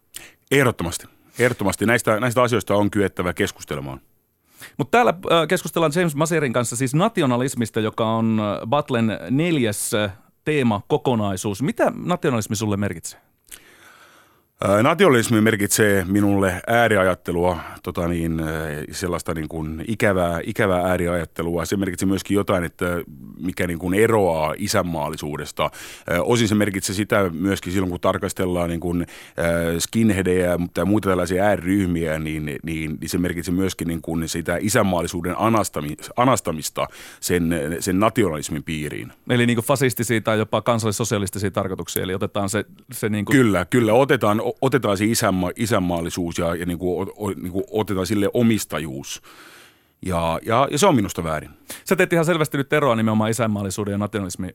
Ehdottomasti. 0.50 1.06
Ehdottomasti. 1.38 1.86
Näistä, 1.86 2.20
näistä 2.20 2.42
asioista 2.42 2.74
on 2.74 2.90
kyettävä 2.90 3.32
keskustelemaan. 3.32 4.00
Mutta 4.78 4.90
täällä 4.90 5.14
äh, 5.32 5.48
keskustellaan 5.48 5.92
James 5.96 6.16
Maserin 6.16 6.52
kanssa 6.52 6.76
siis 6.76 6.94
nationalismista, 6.94 7.80
joka 7.80 8.06
on 8.06 8.40
äh, 8.40 8.68
Butlen 8.68 9.18
neljäs 9.30 9.94
äh, 9.94 10.12
teema 10.44 10.80
kokonaisuus. 10.88 11.62
Mitä 11.62 11.92
nationalismi 11.96 12.56
sulle 12.56 12.76
merkitsee? 12.76 13.20
Nationalismi 14.82 15.40
merkitsee 15.40 16.04
minulle 16.08 16.62
ääriajattelua, 16.66 17.60
tota 17.82 18.08
niin, 18.08 18.42
sellaista 18.90 19.34
niin 19.34 19.48
kuin 19.48 19.84
ikävää, 19.88 20.40
ikävää 20.44 20.80
ääriajattelua. 20.80 21.64
Se 21.64 21.76
merkitsee 21.76 22.08
myöskin 22.08 22.34
jotain, 22.34 22.64
että 22.64 22.86
mikä 23.40 23.66
niin 23.66 23.78
kuin 23.78 23.94
eroaa 23.94 24.54
isänmaallisuudesta. 24.56 25.70
Osin 26.20 26.48
se 26.48 26.54
merkitsee 26.54 26.94
sitä 26.94 27.30
myöskin 27.32 27.72
silloin, 27.72 27.90
kun 27.90 28.00
tarkastellaan 28.00 28.70
niin 28.70 28.80
kuin 28.80 29.06
skinheadejä 29.78 30.58
tai 30.74 30.84
muita 30.84 31.08
tällaisia 31.08 31.44
ääriryhmiä, 31.44 32.18
niin, 32.18 32.44
niin, 32.44 32.60
niin 32.62 32.98
se 33.06 33.18
merkitsee 33.18 33.54
myöskin 33.54 33.88
niin 33.88 34.02
kuin 34.02 34.28
sitä 34.28 34.58
isänmaallisuuden 34.60 35.34
anastamista 36.16 36.86
sen, 37.20 37.54
sen 37.80 38.00
nationalismin 38.00 38.62
piiriin. 38.62 39.12
Eli 39.30 39.46
niin 39.46 39.56
kuin 39.56 39.64
fasistisia 39.64 40.20
tai 40.20 40.38
jopa 40.38 40.62
kansallissosialistisia 40.62 41.50
tarkoituksia, 41.50 42.02
eli 42.02 42.14
otetaan 42.14 42.48
se, 42.48 42.64
se 42.92 43.08
niin 43.08 43.24
kuin... 43.24 43.36
Kyllä, 43.36 43.64
kyllä, 43.64 43.92
otetaan 43.92 44.40
otetaan 44.60 44.98
se 44.98 45.04
isänma, 45.04 45.50
isänmaallisuus 45.56 46.38
ja, 46.38 46.54
ja 46.54 46.66
niin 46.66 46.78
kuin, 46.78 47.08
o, 47.16 47.30
niin 47.30 47.52
kuin 47.52 47.64
otetaan 47.70 48.06
sille 48.06 48.30
omistajuus. 48.34 49.22
Ja, 50.06 50.38
ja, 50.46 50.68
ja 50.70 50.78
se 50.78 50.86
on 50.86 50.94
minusta 50.94 51.24
väärin. 51.24 51.50
Sä 51.84 51.96
teet 51.96 52.12
ihan 52.12 52.24
selvästi 52.24 52.56
nyt 52.56 52.72
eroa 52.72 52.96
nimenomaan 52.96 53.30
isänmaallisuuden 53.30 53.92
ja 53.92 53.98
nationalismin, 53.98 54.52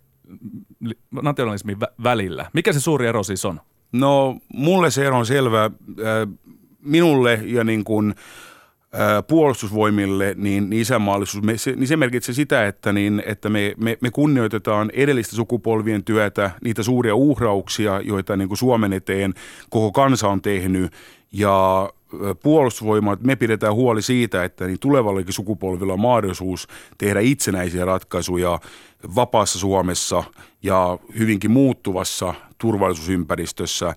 nationalismin 1.11 1.77
välillä. 2.03 2.49
Mikä 2.53 2.73
se 2.73 2.79
suuri 2.79 3.07
ero 3.07 3.23
siis 3.23 3.45
on? 3.45 3.61
No 3.91 4.37
mulle 4.53 4.91
se 4.91 5.05
ero 5.05 5.17
on 5.17 5.25
selvä. 5.25 5.71
Minulle 6.81 7.39
ja 7.45 7.63
niin 7.63 7.83
kuin, 7.83 8.15
puolustusvoimille, 9.27 10.35
niin, 10.37 10.69
niin 10.69 10.81
isänmaallisuus, 10.81 11.43
me, 11.43 11.57
se, 11.57 11.71
niin 11.71 11.87
se 11.87 11.97
merkitsee 11.97 12.35
sitä, 12.35 12.67
että, 12.67 12.93
niin, 12.93 13.23
että 13.25 13.49
me, 13.49 13.73
me, 13.77 13.97
me 14.01 14.11
kunnioitetaan 14.11 14.91
edellistä 14.93 15.35
sukupolvien 15.35 16.03
työtä, 16.03 16.51
niitä 16.63 16.83
suuria 16.83 17.15
uhrauksia, 17.15 18.01
joita 18.01 18.37
niin 18.37 18.47
kuin 18.47 18.57
Suomen 18.57 18.93
eteen 18.93 19.33
koko 19.69 19.91
kansa 19.91 20.27
on 20.27 20.41
tehnyt, 20.41 20.93
ja 21.31 21.89
puolustusvoimat, 22.43 23.23
me 23.23 23.35
pidetään 23.35 23.73
huoli 23.73 24.01
siitä, 24.01 24.43
että 24.43 24.65
niin 24.65 24.79
tulevallekin 24.79 25.33
sukupolvilla 25.33 25.93
on 25.93 25.99
mahdollisuus 25.99 26.67
tehdä 26.97 27.19
itsenäisiä 27.19 27.85
ratkaisuja 27.85 28.59
vapaassa 29.15 29.59
Suomessa 29.59 30.23
ja 30.63 30.97
hyvinkin 31.19 31.51
muuttuvassa 31.51 32.33
turvallisuusympäristössä. 32.57 33.95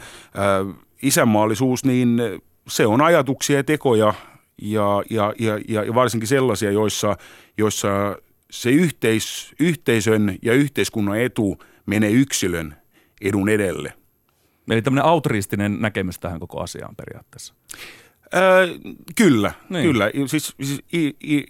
Isänmaallisuus, 1.03 1.85
niin 1.85 2.21
se 2.69 2.87
on 2.87 3.01
ajatuksia 3.01 3.57
ja 3.57 3.65
tekoja, 3.65 4.15
ja, 4.63 5.03
ja, 5.11 5.35
ja, 5.39 5.85
ja 5.85 5.95
varsinkin 5.95 6.29
sellaisia, 6.29 6.71
joissa, 6.71 7.17
joissa 7.59 8.17
se 8.51 8.71
yhteis, 8.71 9.55
yhteisön 9.61 10.39
ja 10.43 10.53
yhteiskunnan 10.53 11.21
etu 11.21 11.63
menee 11.87 12.11
yksilön 12.11 12.77
edun 13.21 13.49
edelle. 13.49 13.93
Eli 14.71 14.83
tämmöinen 14.83 15.05
autoristinen 15.05 15.81
näkemys 15.81 16.19
tähän 16.19 16.41
koko 16.41 16.61
asiaan 16.61 16.97
periaatteessa. 16.97 17.55
Öö, 18.35 18.67
kyllä, 19.17 19.53
niin. 19.69 19.85
kyllä. 19.85 20.11
Siis, 20.27 20.55
siis 20.63 20.81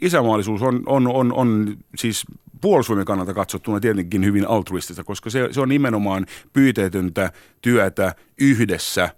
isämaallisuus 0.00 0.62
on, 0.62 0.82
on, 0.86 1.08
on, 1.08 1.32
on 1.32 1.76
siis 1.96 2.24
puolustusvoimien 2.60 3.06
kannalta 3.06 3.34
katsottuna 3.34 3.80
tietenkin 3.80 4.24
hyvin 4.24 4.48
altruistista, 4.48 5.04
koska 5.04 5.30
se, 5.30 5.48
se 5.50 5.60
on 5.60 5.68
nimenomaan 5.68 6.26
pyyteetöntä 6.52 7.32
työtä 7.62 8.14
yhdessä, 8.38 9.08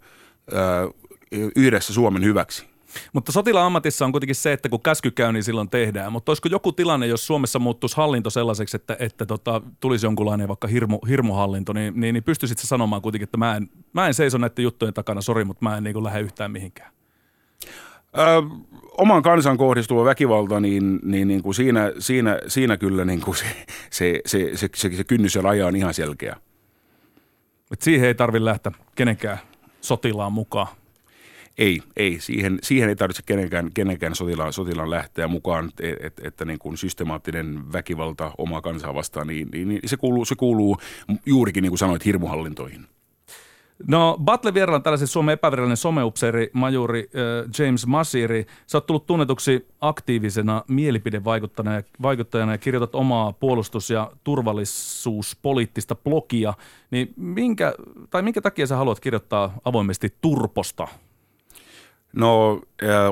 yhdessä 1.56 1.92
Suomen 1.92 2.24
hyväksi. 2.24 2.73
Mutta 3.12 3.32
sotilaan 3.32 3.66
ammatissa 3.66 4.04
on 4.04 4.12
kuitenkin 4.12 4.34
se, 4.34 4.52
että 4.52 4.68
kun 4.68 4.82
käsky 4.82 5.10
käy, 5.10 5.32
niin 5.32 5.44
silloin 5.44 5.70
tehdään. 5.70 6.12
Mutta 6.12 6.30
olisiko 6.30 6.48
joku 6.48 6.72
tilanne, 6.72 7.06
jos 7.06 7.26
Suomessa 7.26 7.58
muuttuisi 7.58 7.96
hallinto 7.96 8.30
sellaiseksi, 8.30 8.76
että, 8.76 8.96
että 8.98 9.26
tota, 9.26 9.62
tulisi 9.80 10.06
jonkunlainen 10.06 10.48
vaikka 10.48 10.68
hirmu, 10.68 10.98
hirmuhallinto, 11.08 11.72
niin, 11.72 12.00
niin, 12.00 12.12
niin 12.12 12.24
pystyisit 12.24 12.58
sanomaan 12.58 13.02
kuitenkin, 13.02 13.24
että 13.24 13.36
mä 13.36 13.56
en, 13.56 13.68
mä 13.92 14.06
en 14.06 14.14
seiso 14.14 14.38
näiden 14.38 14.62
juttujen 14.62 14.94
takana, 14.94 15.20
sori, 15.20 15.44
mutta 15.44 15.64
mä 15.64 15.76
en 15.76 15.84
niin 15.84 16.04
lähde 16.04 16.20
yhtään 16.20 16.50
mihinkään? 16.50 16.92
Ö, 18.18 18.42
oman 18.98 19.22
kansan 19.22 19.56
kohdistuva 19.56 20.04
väkivalta, 20.04 20.60
niin, 20.60 21.00
niin, 21.02 21.28
niin 21.28 21.42
kuin 21.42 21.54
siinä, 21.54 21.92
siinä, 21.98 22.38
siinä 22.46 22.76
kyllä 22.76 23.04
niin 23.04 23.20
kuin 23.20 23.36
se, 23.36 23.44
se, 23.90 24.20
se, 24.26 24.50
se, 24.54 24.68
se, 24.74 24.96
se 24.96 25.04
kynnys 25.04 25.34
ja 25.34 25.42
raja 25.42 25.66
on 25.66 25.76
ihan 25.76 25.94
selkeä. 25.94 26.36
Et 27.72 27.82
siihen 27.82 28.08
ei 28.08 28.14
tarvitse 28.14 28.44
lähteä 28.44 28.72
kenenkään 28.94 29.38
sotilaan 29.80 30.32
mukaan. 30.32 30.66
Ei, 31.58 31.80
ei. 31.96 32.20
Siihen, 32.20 32.58
siihen 32.62 32.88
ei 32.88 32.96
tarvitse 32.96 33.22
kenenkään, 33.26 33.70
kenenkään 33.74 34.14
sotilaan, 34.14 34.52
sotilaan 34.52 34.90
lähteä 34.90 35.28
mukaan, 35.28 35.68
että, 35.68 36.06
että, 36.06 36.28
että 36.28 36.44
niin 36.44 36.58
kuin 36.58 36.76
systemaattinen 36.76 37.72
väkivalta 37.72 38.32
omaa 38.38 38.60
kansaa 38.60 38.94
vastaan, 38.94 39.26
niin, 39.26 39.48
niin, 39.52 39.68
niin 39.68 39.80
se, 39.86 39.96
kuuluu, 39.96 40.24
se 40.24 40.34
kuuluu 40.34 40.78
juurikin, 41.26 41.62
niin 41.62 41.70
kuin 41.70 41.78
sanoit, 41.78 42.04
hirmuhallintoihin. 42.04 42.86
No 43.86 44.16
Battle 44.24 44.54
vierailla 44.54 44.80
tällaisen 44.80 45.08
Suomen 45.08 45.32
epävirallinen 45.32 45.76
someupseeri, 45.76 46.50
majuri 46.52 47.10
äh, 47.14 47.64
James 47.64 47.86
Masiri. 47.86 48.46
Sä 48.66 48.78
oot 48.78 48.86
tullut 48.86 49.06
tunnetuksi 49.06 49.68
aktiivisena 49.80 50.62
mielipidevaikuttajana 50.68 52.52
ja 52.52 52.58
kirjoitat 52.58 52.94
omaa 52.94 53.32
puolustus- 53.32 53.90
ja 53.90 54.12
turvallisuuspoliittista 54.24 55.94
blogia. 55.94 56.54
Niin 56.90 57.12
minkä, 57.16 57.74
tai 58.10 58.22
minkä 58.22 58.40
takia 58.40 58.66
sä 58.66 58.76
haluat 58.76 59.00
kirjoittaa 59.00 59.54
avoimesti 59.64 60.14
turposta? 60.20 60.88
No 62.16 62.60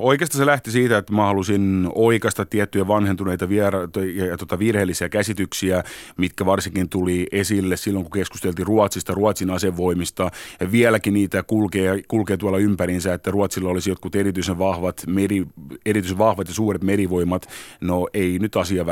oikeastaan 0.00 0.38
se 0.38 0.46
lähti 0.46 0.70
siitä, 0.70 0.98
että 0.98 1.12
mä 1.12 1.24
halusin 1.24 1.88
oikasta 1.94 2.46
tiettyjä 2.46 2.88
vanhentuneita 2.88 3.48
viera- 3.48 3.88
ja, 4.14 4.36
tota 4.36 4.58
virheellisiä 4.58 5.08
käsityksiä, 5.08 5.84
mitkä 6.16 6.46
varsinkin 6.46 6.88
tuli 6.88 7.26
esille 7.32 7.76
silloin, 7.76 8.04
kun 8.04 8.12
keskusteltiin 8.12 8.66
Ruotsista, 8.66 9.14
Ruotsin 9.14 9.50
asevoimista. 9.50 10.30
Ja 10.60 10.72
vieläkin 10.72 11.14
niitä 11.14 11.42
kulkee, 11.42 12.02
kulkee 12.08 12.36
tuolla 12.36 12.58
ympärinsä, 12.58 13.14
että 13.14 13.30
Ruotsilla 13.30 13.70
olisi 13.70 13.90
jotkut 13.90 14.14
erityisen 14.14 14.58
vahvat, 14.58 15.02
meri, 15.06 15.46
erityisen 15.86 16.18
vahvat 16.18 16.48
ja 16.48 16.54
suuret 16.54 16.82
merivoimat. 16.82 17.48
No 17.80 18.08
ei 18.14 18.38
nyt 18.38 18.56
asia 18.56 18.84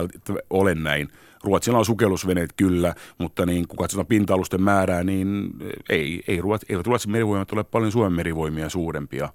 ole 0.50 0.74
näin. 0.74 1.08
Ruotsilla 1.44 1.78
on 1.78 1.84
sukellusveneet 1.84 2.52
kyllä, 2.56 2.94
mutta 3.18 3.46
niin, 3.46 3.68
kun 3.68 3.76
katsotaan 3.76 4.06
pinta-alusten 4.06 4.62
määrää, 4.62 5.04
niin 5.04 5.50
ei, 5.88 6.22
ei 6.28 6.40
Ruotsi, 6.40 6.66
eivät 6.68 6.86
Ruotsin 6.86 7.12
merivoimat 7.12 7.52
ole 7.52 7.64
paljon 7.64 7.92
Suomen 7.92 8.12
merivoimia 8.12 8.68
suurempia. 8.68 9.28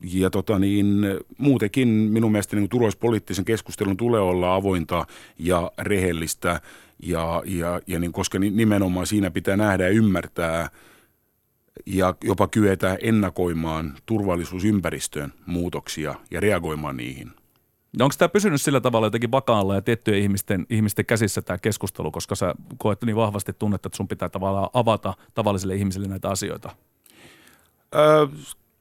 Ja 0.00 0.30
tota 0.30 0.58
niin, 0.58 1.04
muutenkin 1.38 1.88
minun 1.88 2.32
mielestä 2.32 2.56
niin 2.56 2.68
turvallisuuspoliittisen 2.68 3.44
keskustelun 3.44 3.96
tulee 3.96 4.20
olla 4.20 4.54
avointa 4.54 5.06
ja 5.38 5.72
rehellistä, 5.78 6.60
ja, 7.02 7.42
ja, 7.44 7.80
ja 7.86 7.98
niin, 7.98 8.12
koska 8.12 8.38
nimenomaan 8.38 9.06
siinä 9.06 9.30
pitää 9.30 9.56
nähdä 9.56 9.84
ja 9.84 9.90
ymmärtää 9.90 10.68
ja 11.86 12.14
jopa 12.24 12.48
kyetä 12.48 12.98
ennakoimaan 13.02 13.94
turvallisuusympäristöön 14.06 15.32
muutoksia 15.46 16.14
ja 16.30 16.40
reagoimaan 16.40 16.96
niihin. 16.96 17.32
No 17.98 18.04
onko 18.04 18.14
tämä 18.18 18.28
pysynyt 18.28 18.62
sillä 18.62 18.80
tavalla 18.80 19.06
jotenkin 19.06 19.30
vakaalla 19.30 19.74
ja 19.74 19.82
tiettyjen 19.82 20.22
ihmisten, 20.22 20.66
ihmisten 20.70 21.06
käsissä 21.06 21.42
tämä 21.42 21.58
keskustelu, 21.58 22.10
koska 22.10 22.34
sä 22.34 22.54
koet 22.78 23.02
niin 23.02 23.16
vahvasti 23.16 23.52
tunnetta, 23.52 23.88
että 23.88 23.96
sun 23.96 24.08
pitää 24.08 24.28
tavallaan 24.28 24.70
avata 24.72 25.14
tavallisille 25.34 25.74
ihmisille 25.74 26.08
näitä 26.08 26.28
asioita? 26.28 26.70
Öö, 27.94 28.26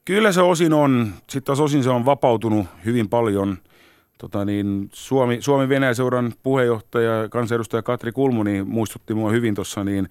Kyllä 0.05 0.31
se 0.31 0.41
osin 0.41 0.73
on. 0.73 1.13
Sitten 1.17 1.43
taas 1.43 1.59
osin 1.59 1.83
se 1.83 1.89
on 1.89 2.05
vapautunut 2.05 2.67
hyvin 2.85 3.09
paljon. 3.09 3.57
Tota 4.17 4.45
niin, 4.45 4.89
Suomi, 4.93 5.37
Suomen 5.41 5.69
Venäjä-seuran 5.69 6.33
puheenjohtaja, 6.43 7.29
kansanedustaja 7.29 7.81
Katri 7.81 8.11
Kulmuni 8.11 8.63
muistutti 8.63 9.13
mua 9.13 9.31
hyvin 9.31 9.55
tuossa 9.55 9.83
niin, 9.83 10.09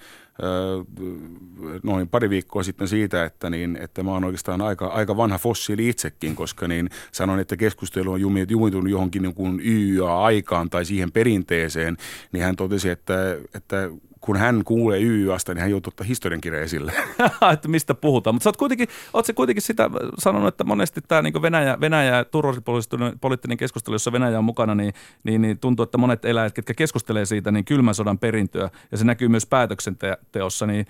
noin 1.83 2.09
pari 2.09 2.31
viikkoa 2.31 2.63
sitten 2.63 2.89
siitä, 2.89 3.25
että, 3.25 3.51
niin, 3.51 3.79
että 3.81 4.03
mä 4.03 4.11
oon 4.11 4.25
oikeastaan 4.25 4.61
aika, 4.61 4.87
aika 4.87 5.17
vanha 5.17 5.39
fossiili 5.39 5.89
itsekin, 5.89 6.37
koska 6.37 6.69
niin 6.69 6.91
sanon, 7.13 7.41
että 7.41 7.57
keskustelu 7.57 8.13
on 8.13 8.21
jumitunut 8.21 8.91
johonkin 8.91 9.23
niin 9.23 9.35
kuin 9.35 9.61
YYA-aikaan 9.65 10.71
tai 10.71 10.85
siihen 10.85 11.13
perinteeseen, 11.13 11.97
niin 12.33 12.45
hän 12.45 12.57
totesi, 12.57 12.89
että, 12.89 13.37
että 13.55 13.91
kun 14.25 14.37
hän 14.37 14.65
kuulee 14.65 15.01
YYAsta, 15.01 15.55
niin 15.55 15.63
hän 15.63 15.71
joutuu 15.71 15.91
ottaa 15.91 16.07
historiankirja 16.07 16.61
esille. 16.61 16.93
että 17.53 17.69
mistä 17.69 17.95
puhutaan. 17.95 18.35
Mutta 18.35 18.45
sä 18.45 18.49
oot 18.49 18.57
kuitenkin, 18.57 18.89
oot 19.13 19.27
kuitenkin 19.35 19.63
sitä 19.63 19.91
sanonut, 20.19 20.49
että 20.49 20.65
monesti 20.65 21.01
tämä 21.09 21.23
niin 21.23 21.43
Venäjä, 21.43 21.81
Venäjä 21.81 22.17
ja 22.17 22.25
turvallisuuspoliittinen 22.25 23.57
keskustelu, 23.57 23.95
jossa 23.95 24.13
Venäjä 24.13 24.39
on 24.39 24.45
mukana, 24.45 24.75
niin, 24.75 24.95
niin, 25.25 25.43
niin 25.43 25.59
tuntuu, 25.59 25.85
että 25.85 25.99
monet 25.99 26.25
eläjät, 26.25 26.53
ketkä 26.53 26.75
keskustelee 26.75 27.27
siitä, 27.27 27.51
niin 27.51 27.65
kylmän 27.65 27.95
sodan 27.95 28.19
perintöä, 28.19 28.71
ja 28.93 28.99
se 28.99 29.05
näkyy 29.05 29.29
myös 29.29 29.47
päätöksenteossa, 29.47 30.67
niin 30.67 30.87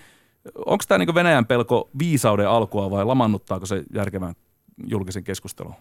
onko 0.67 0.85
tämä 0.89 0.99
niin 0.99 1.15
Venäjän 1.15 1.47
pelko 1.47 1.91
viisauden 1.99 2.49
alkua 2.49 2.91
vai 2.91 3.05
lamannuttaako 3.05 3.67
se 3.67 3.83
järkevän 3.95 4.35
julkisen 4.87 5.25
keskustelun? 5.25 5.75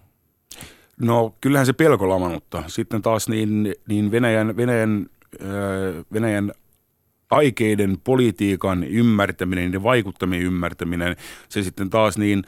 No 1.02 1.36
kyllähän 1.42 1.66
se 1.66 1.74
pelko 1.74 2.10
lamannuttaa. 2.10 2.64
Sitten 2.68 3.02
taas 3.02 3.30
niin, 3.30 3.74
niin 3.88 4.12
Venäjän, 4.12 4.58
Venäjän, 4.58 5.06
Venäjän 6.14 6.52
aikeiden 7.36 7.98
politiikan 8.04 8.84
ymmärtäminen 8.84 9.74
ja 9.74 9.84
vaikuttaminen 9.84 10.46
ymmärtäminen, 10.46 11.16
se 11.50 11.64
sitten 11.64 11.90
taas 11.90 12.18
niin 12.18 12.44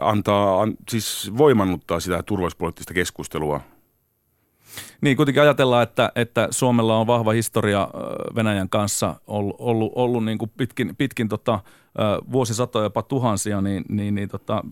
antaa, 0.00 0.62
an, 0.62 0.74
siis 0.88 1.32
voimannuttaa 1.38 2.00
sitä 2.00 2.22
turvallisuuspoliittista 2.22 2.94
keskustelua. 2.94 3.60
Niin, 5.00 5.16
kuitenkin 5.16 5.42
ajatellaan, 5.42 5.82
että, 5.82 6.12
että 6.14 6.48
Suomella 6.50 6.96
on 6.96 7.06
vahva 7.06 7.32
historia 7.32 7.88
Venäjän 8.34 8.68
kanssa 8.68 9.14
ollut, 9.26 9.56
ollut, 9.58 9.92
ollut 9.94 10.24
niin 10.24 10.38
kuin 10.38 10.50
pitkin, 10.56 10.96
pitkin 10.96 11.28
tota, 11.28 11.60
vuosisatoja, 12.32 12.84
jopa 12.84 13.02
tuhansia, 13.02 13.60
niin, 13.60 13.84
niin, 13.88 14.14
niin 14.14 14.28
tota, 14.28 14.62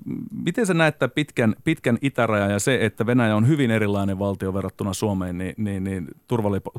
miten 0.45 0.67
se 0.67 0.75
näet 0.75 0.97
pitkän, 1.15 1.55
pitkän 1.65 1.99
itärajan 2.03 2.51
ja 2.51 2.59
se, 2.59 2.79
että 2.85 3.07
Venäjä 3.07 3.37
on 3.37 3.49
hyvin 3.49 3.71
erilainen 3.71 4.19
valtio 4.19 4.55
verrattuna 4.55 4.93
Suomeen, 4.93 5.39
niin, 5.39 5.55
niin, 5.57 5.85
niin 5.85 6.09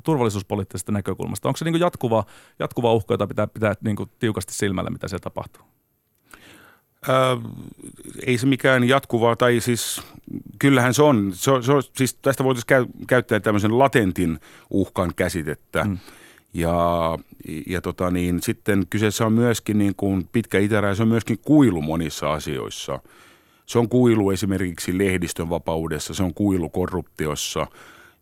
turvallisuuspoliittisesta 0.04 0.92
näkökulmasta? 0.92 1.48
Onko 1.50 1.58
se 1.58 1.66
niin 1.66 1.74
kuin 1.74 1.82
jatkuva, 1.82 2.24
jatkuva 2.60 2.94
uhka, 2.94 3.14
jota 3.14 3.28
pitää 3.28 3.48
pitää 3.48 3.74
niin 3.84 3.96
kuin 3.96 4.10
tiukasti 4.20 4.54
silmällä, 4.54 4.90
mitä 4.90 5.08
siellä 5.08 5.24
tapahtuu? 5.24 5.73
Ää, 7.08 7.38
ei 8.26 8.38
se 8.38 8.48
mikään 8.48 8.84
jatkuva, 8.84 9.36
tai 9.36 9.60
siis 9.60 10.02
kyllähän 10.60 10.94
se 10.94 11.04
on. 11.04 11.32
Se, 11.34 11.52
se, 11.62 11.90
siis 11.98 12.14
tästä 12.14 12.44
voitaisiin 12.44 12.68
käy, 12.68 12.86
käyttää 13.08 13.40
tämmöisen 13.40 13.80
latentin 13.80 14.40
uhkan 14.70 15.12
käsitettä. 15.16 15.84
Mm. 15.84 15.98
Ja, 16.54 16.78
ja 17.68 17.82
tota 17.82 18.12
niin, 18.12 18.42
sitten 18.42 18.84
kyseessä 18.90 19.26
on 19.26 19.34
myöskin 19.34 19.78
niin 19.78 19.96
kuin 19.98 20.30
pitkä 20.32 20.60
itäraja, 20.60 20.96
se 20.96 21.02
on 21.02 21.08
myöskin 21.08 21.40
kuilu 21.40 21.82
monissa 21.82 22.34
asioissa. 22.34 23.00
Se 23.66 23.80
on 23.80 23.90
kuilu 23.90 24.32
esimerkiksi 24.32 24.98
lehdistön 24.98 25.50
vapaudessa, 25.50 26.14
se 26.14 26.24
on 26.24 26.34
kuilu 26.34 26.70
korruptiossa 26.70 27.68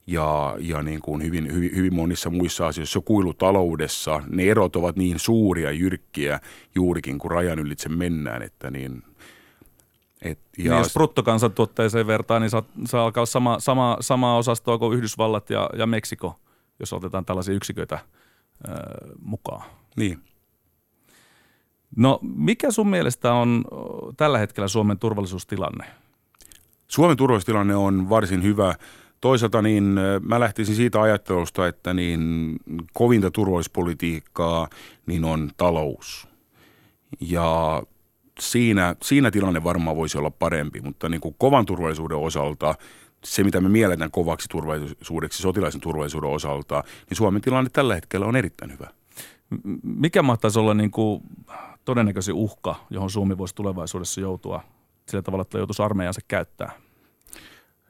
ja, 0.08 0.55
ja 0.60 0.84
niin 0.84 1.01
kuin 1.01 1.24
hyvin, 1.24 1.53
hyvin, 1.53 1.75
hyvin 1.75 1.96
monissa 1.96 2.29
muissa 2.29 2.67
asioissa. 2.67 2.93
Se 2.93 3.00
on 3.00 3.03
kuilu 3.03 3.34
taloudessa. 3.34 4.22
Ne 4.29 4.43
erot 4.43 4.75
ovat 4.75 4.96
niin 4.96 5.20
suuria 5.20 5.72
jyrkkiä 5.72 6.39
juurikin, 6.75 7.20
kun 7.20 7.31
rajan 7.31 7.60
ylitse 7.60 7.89
mennään, 7.89 8.41
että 8.41 8.72
niin 8.72 9.03
et, 10.22 10.39
ja 10.58 10.72
niin 10.72 10.77
jos 10.77 10.93
bruttokansantuotteeseen 10.93 12.08
vertaa, 12.08 12.39
niin 12.39 12.50
saa, 12.50 12.63
saa 12.86 13.03
alkaa 13.03 13.25
sama, 13.25 13.60
sama, 13.60 13.98
sama 14.00 14.38
osastoa 14.38 14.77
kuin 14.77 14.98
Yhdysvallat 14.98 15.50
ja, 15.50 15.70
ja 15.77 15.88
Meksiko, 15.88 16.39
jos 16.79 16.93
otetaan 16.93 17.25
tällaisia 17.25 17.55
yksiköitä– 17.55 18.00
mukaan. 19.22 19.70
Niin. 19.96 20.20
No 21.96 22.20
mikä 22.22 22.72
sun 22.72 22.88
mielestä 22.88 23.34
on 23.34 23.65
tällä 24.17 24.38
hetkellä 24.38 24.67
Suomen 24.67 25.00
turvallisuustilanne? 25.00 25.86
Suomen 26.88 27.17
turvallisuustilanne 27.17 27.75
on 27.75 28.10
varsin 28.10 28.43
hyvä. 28.43 28.75
Toisaalta 29.22 29.62
niin 29.62 29.96
mä 30.22 30.40
lähtisin 30.40 30.75
siitä 30.75 31.01
ajattelusta, 31.01 31.68
että 31.68 31.94
niin 31.94 32.56
kovinta 32.94 33.32
turvallisuuspolitiikkaa 33.32 34.68
niin 35.06 35.25
on 35.25 35.50
talous. 35.58 36.28
Ja 37.22 37.84
siinä, 38.40 38.96
siinä 39.01 39.32
tilanne 39.32 39.63
varmaan 39.63 39.96
voisi 39.96 40.18
olla 40.18 40.32
parempi, 40.32 40.82
mutta 40.82 41.10
niin 41.10 41.22
kuin 41.22 41.36
kovan 41.38 41.66
turvallisuuden 41.66 42.18
osalta– 42.18 42.75
se, 43.25 43.44
mitä 43.44 43.62
me 43.62 43.70
mielletään 43.70 44.12
kovaksi 44.12 44.50
turvallisuudeksi 44.50 45.42
sotilaisen 45.42 45.82
turvallisuuden 45.82 46.30
osalta, 46.30 46.84
niin 47.10 47.18
Suomen 47.18 47.42
tilanne 47.42 47.70
tällä 47.70 47.96
hetkellä 47.96 48.25
on 48.25 48.36
erittäin 48.36 48.72
hyvä. 48.72 48.88
Mikä 49.84 50.22
mahtaisi 50.22 50.60
olla 50.60 50.74
niin 50.74 50.92
kuin 50.92 51.24
todennäköisin 51.86 52.34
uhka, 52.34 52.75
johon 52.90 53.10
Suomi 53.10 53.38
voisi 53.38 53.56
tulevaisuudessa 53.56 54.22
joutua 54.22 54.63
sillä 55.10 55.22
tavalla, 55.22 55.42
että 55.42 55.58
joutuisi 55.58 55.84
armeijansa 55.84 56.22
käyttää? 56.28 56.72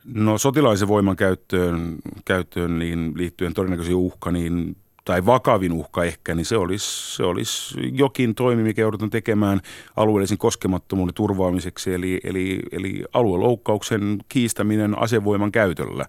No 0.05 0.37
sotilaisen 0.37 0.87
voiman 0.87 1.15
käyttöön, 1.15 1.95
käyttöön 2.25 2.79
niin 2.79 3.13
liittyen 3.15 3.53
todennäköisesti 3.53 3.95
uhka, 3.95 4.31
niin 4.31 4.75
tai 5.05 5.25
vakavin 5.25 5.71
uhka 5.71 6.03
ehkä, 6.03 6.35
niin 6.35 6.45
se 6.45 6.57
olisi, 6.57 7.15
se 7.15 7.23
olisi 7.23 7.75
jokin 7.93 8.35
toimi, 8.35 8.63
mikä 8.63 8.81
joudutaan 8.81 9.09
tekemään 9.09 9.61
alueellisen 9.95 10.37
koskemattomuuden 10.37 11.13
turvaamiseksi, 11.13 11.93
eli, 11.93 12.19
eli, 12.23 12.59
eli 12.71 13.03
alueloukkauksen 13.13 14.17
kiistäminen 14.29 14.99
asevoiman 14.99 15.51
käytöllä. 15.51 16.05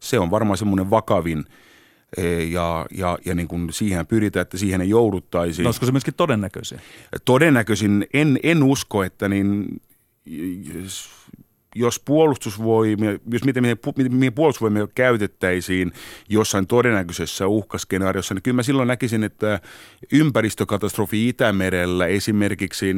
Se 0.00 0.18
on 0.18 0.30
varmaan 0.30 0.58
semmoinen 0.58 0.90
vakavin 0.90 1.44
e, 2.16 2.42
ja, 2.44 2.86
ja, 2.94 3.18
ja 3.24 3.34
niin 3.34 3.48
kuin 3.48 3.72
siihen 3.72 4.06
pyritään, 4.06 4.42
että 4.42 4.58
siihen 4.58 4.80
ei 4.80 4.88
jouduttaisi. 4.88 5.62
No, 5.62 5.68
olisiko 5.68 5.86
se 5.86 5.92
myöskin 5.92 6.14
todennäköisin? 6.14 6.80
Todennäköisin. 7.24 8.06
En, 8.14 8.38
en 8.42 8.62
usko, 8.62 9.02
että 9.02 9.28
niin 9.28 9.80
jos 11.74 12.00
puolustusvoimia, 12.00 13.10
jos 13.10 13.44
miten, 13.44 13.62
miten, 13.62 14.14
miten 14.14 14.32
puolustusvoimia 14.32 14.88
käytettäisiin 14.94 15.92
jossain 16.28 16.66
todennäköisessä 16.66 17.46
uhkaskenaariossa, 17.46 18.34
niin 18.34 18.42
kyllä 18.42 18.54
mä 18.54 18.62
silloin 18.62 18.88
näkisin, 18.88 19.24
että 19.24 19.60
ympäristökatastrofi 20.12 21.28
Itämerellä 21.28 22.06
esimerkiksi, 22.06 22.94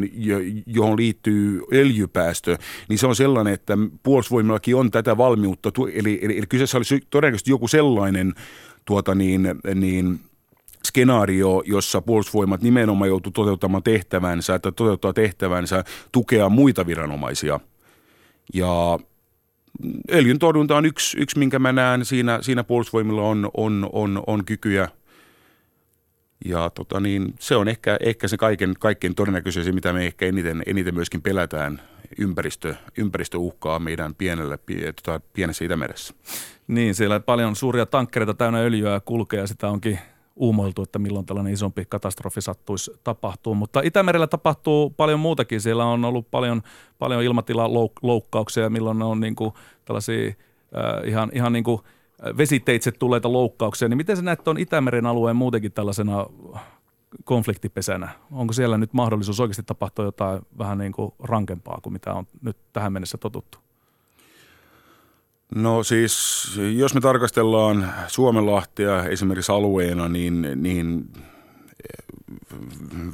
johon 0.67 0.97
liittyy 0.97 1.61
öljypäästö, 1.73 2.59
niin 2.89 2.99
se 2.99 3.07
on 3.07 3.17
sellainen, 3.17 3.55
että 3.55 3.79
puolustusvoimillakin 4.03 4.77
on 4.77 4.91
tätä 4.91 5.17
valmiutta, 5.17 5.73
eli, 5.93 6.19
eli, 6.23 6.39
eli 6.39 6.47
kyseessä 6.49 6.77
olisi 6.77 7.01
todennäköisesti 7.11 7.51
joku 7.51 7.69
sellainen 7.69 8.35
tuota 8.85 9.15
niin, 9.15 9.49
niin 9.75 10.21
skenaario, 10.87 11.63
jossa 11.67 12.03
puolustusvoimat 12.03 12.63
nimenomaan 12.63 13.09
joutuu 13.09 13.33
toteuttamaan 13.33 13.83
tehtävänsä, 13.83 14.55
että 14.55 14.73
toteuttaa 14.73 15.13
tehtävänsä 15.13 15.85
tukea 16.13 16.49
muita 16.49 16.87
viranomaisia– 16.87 17.61
ja 18.55 18.99
öljyn 20.13 20.39
torjunta 20.39 20.77
on 20.77 20.87
yksi, 20.87 21.21
yksi 21.21 21.39
minkä 21.39 21.59
mä 21.59 21.73
näen 21.73 22.05
siinä, 22.05 22.39
siinä 22.43 22.65
puolustusvoimilla 22.65 23.23
on, 23.23 23.51
on, 23.55 23.89
on, 23.93 24.23
on 24.27 24.45
kykyjä. 24.45 24.89
Ja 26.45 26.71
tota 26.71 27.01
niin, 27.01 27.35
se 27.39 27.57
on 27.57 27.69
ehkä, 27.69 27.97
ehkä 28.01 28.29
se 28.29 28.37
kaiken, 28.37 28.75
kaikkein 28.79 29.15
todennäköisesti, 29.15 29.73
mitä 29.73 29.93
me 29.93 30.07
ehkä 30.07 30.27
eniten, 30.27 30.63
eniten 30.67 30.95
myöskin 30.95 31.23
pelätään 31.23 31.81
ympäristö, 32.19 32.75
ympäristöuhkaa 32.99 33.79
meidän 33.79 34.15
pienellä, 34.15 34.59
tota, 35.05 35.21
pienessä 35.33 35.65
Itämeressä. 35.65 36.15
Niin, 36.67 36.95
siellä 36.95 37.21
paljon 37.21 37.57
suuria 37.57 37.87
tankkereita 37.87 38.35
täynnä 38.35 38.59
öljyä 38.59 39.01
kulkee 39.05 39.41
ja 39.41 39.47
sitä 39.47 39.69
onkin 39.69 39.99
uumoiltu, 40.41 40.83
että 40.83 40.99
milloin 40.99 41.27
tällainen 41.27 41.53
isompi 41.53 41.85
katastrofi 41.89 42.41
sattuisi 42.41 42.91
tapahtuu. 43.05 43.55
Mutta 43.55 43.81
Itämerellä 43.85 44.27
tapahtuu 44.27 44.91
paljon 44.91 45.21
muutakin. 45.21 45.61
Siellä 45.61 45.85
on 45.85 46.05
ollut 46.05 46.31
paljon, 46.31 46.63
paljon 46.99 47.23
ilmatilaloukkauksia, 47.23 48.71
milloin 48.71 48.99
ne 48.99 49.05
on 49.05 49.21
niin 49.21 49.35
kuin 49.35 49.53
tällaisia 49.85 50.29
äh, 50.29 51.09
ihan, 51.09 51.31
ihan 51.35 51.53
niin 51.53 51.65
kuin 51.65 51.81
vesiteitse 52.37 52.93
tulleita 52.93 53.33
loukkauksia. 53.33 53.89
Niin 53.89 53.97
miten 53.97 54.17
sä 54.17 54.23
näet 54.23 54.49
on 54.49 54.59
Itämeren 54.59 55.07
alueen 55.07 55.37
muutenkin 55.37 55.73
tällaisena 55.73 56.27
konfliktipesänä? 57.25 58.09
Onko 58.33 58.53
siellä 58.53 58.79
nyt 58.79 58.93
mahdollisuus 58.93 59.41
oikeasti 59.41 59.63
tapahtua 59.63 60.05
jotain 60.05 60.43
vähän 60.59 60.79
niin 60.79 60.93
kuin 60.93 61.15
rankempaa 61.19 61.79
kuin 61.83 61.93
mitä 61.93 62.15
on 62.15 62.27
nyt 62.43 62.57
tähän 62.73 62.93
mennessä 62.93 63.19
totuttu? 63.19 63.59
No 65.55 65.83
siis, 65.83 66.45
jos 66.77 66.95
me 66.95 67.01
tarkastellaan 67.01 67.93
Suomenlahtia 68.09 69.05
esimerkiksi 69.05 69.53
alueena, 69.53 70.09
niin, 70.09 70.49
niin 70.57 71.13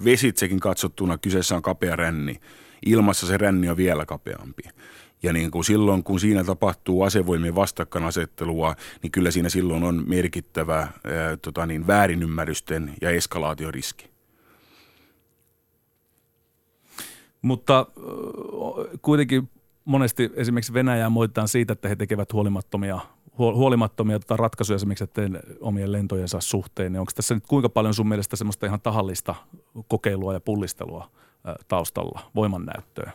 vesitsekin 0.05 0.61
katsottuna 0.61 1.19
kyseessä 1.19 1.57
on 1.57 1.63
kapea 1.63 1.97
ränni. 1.97 2.41
Ilmassa 2.87 3.27
se 3.27 3.37
ränni 3.37 3.69
on 3.69 3.77
vielä 3.77 4.07
kapeampi. 4.07 4.63
Ja 5.23 5.33
niin 5.33 5.51
kuin 5.51 5.65
silloin, 5.65 6.05
kun 6.05 6.21
siinä 6.21 6.45
tapahtuu 6.45 7.03
asevoimien 7.03 7.55
vastakkainasettelua, 7.55 8.75
niin 9.03 9.11
kyllä 9.11 9.31
siinä 9.31 9.49
silloin 9.49 9.85
on 9.85 10.05
merkittävä 10.07 10.77
ää, 10.77 10.93
tota 11.43 11.67
niin, 11.67 11.87
väärinymmärrysten 11.87 12.95
ja 13.01 13.11
eskalaatioriski. 13.11 14.11
Mutta 17.43 17.87
kuitenkin 19.03 19.49
monesti 19.87 20.31
esimerkiksi 20.35 20.73
Venäjää 20.73 21.11
moitetaan 21.11 21.49
siitä, 21.49 21.73
että 21.73 21.89
he 21.89 21.97
tekevät 21.97 22.33
huolimattomia, 22.33 22.99
huolimattomia 23.39 24.19
tota 24.19 24.37
ratkaisuja 24.37 24.77
esimerkiksi 24.77 25.05
omien 25.61 25.93
lentojensa 25.93 26.41
suhteen. 26.41 26.93
Niin 26.93 27.01
onko 27.01 27.13
tässä 27.15 27.35
nyt 27.35 27.47
kuinka 27.47 27.69
paljon 27.69 27.95
sun 27.95 28.09
mielestä 28.09 28.37
semmoista 28.37 28.67
ihan 28.67 28.81
tahallista 28.81 29.35
kokeilua 29.89 30.33
ja 30.33 30.41
pullistelua 30.41 31.11
taustalla, 31.69 32.31
voimannäyttöä? 32.35 33.13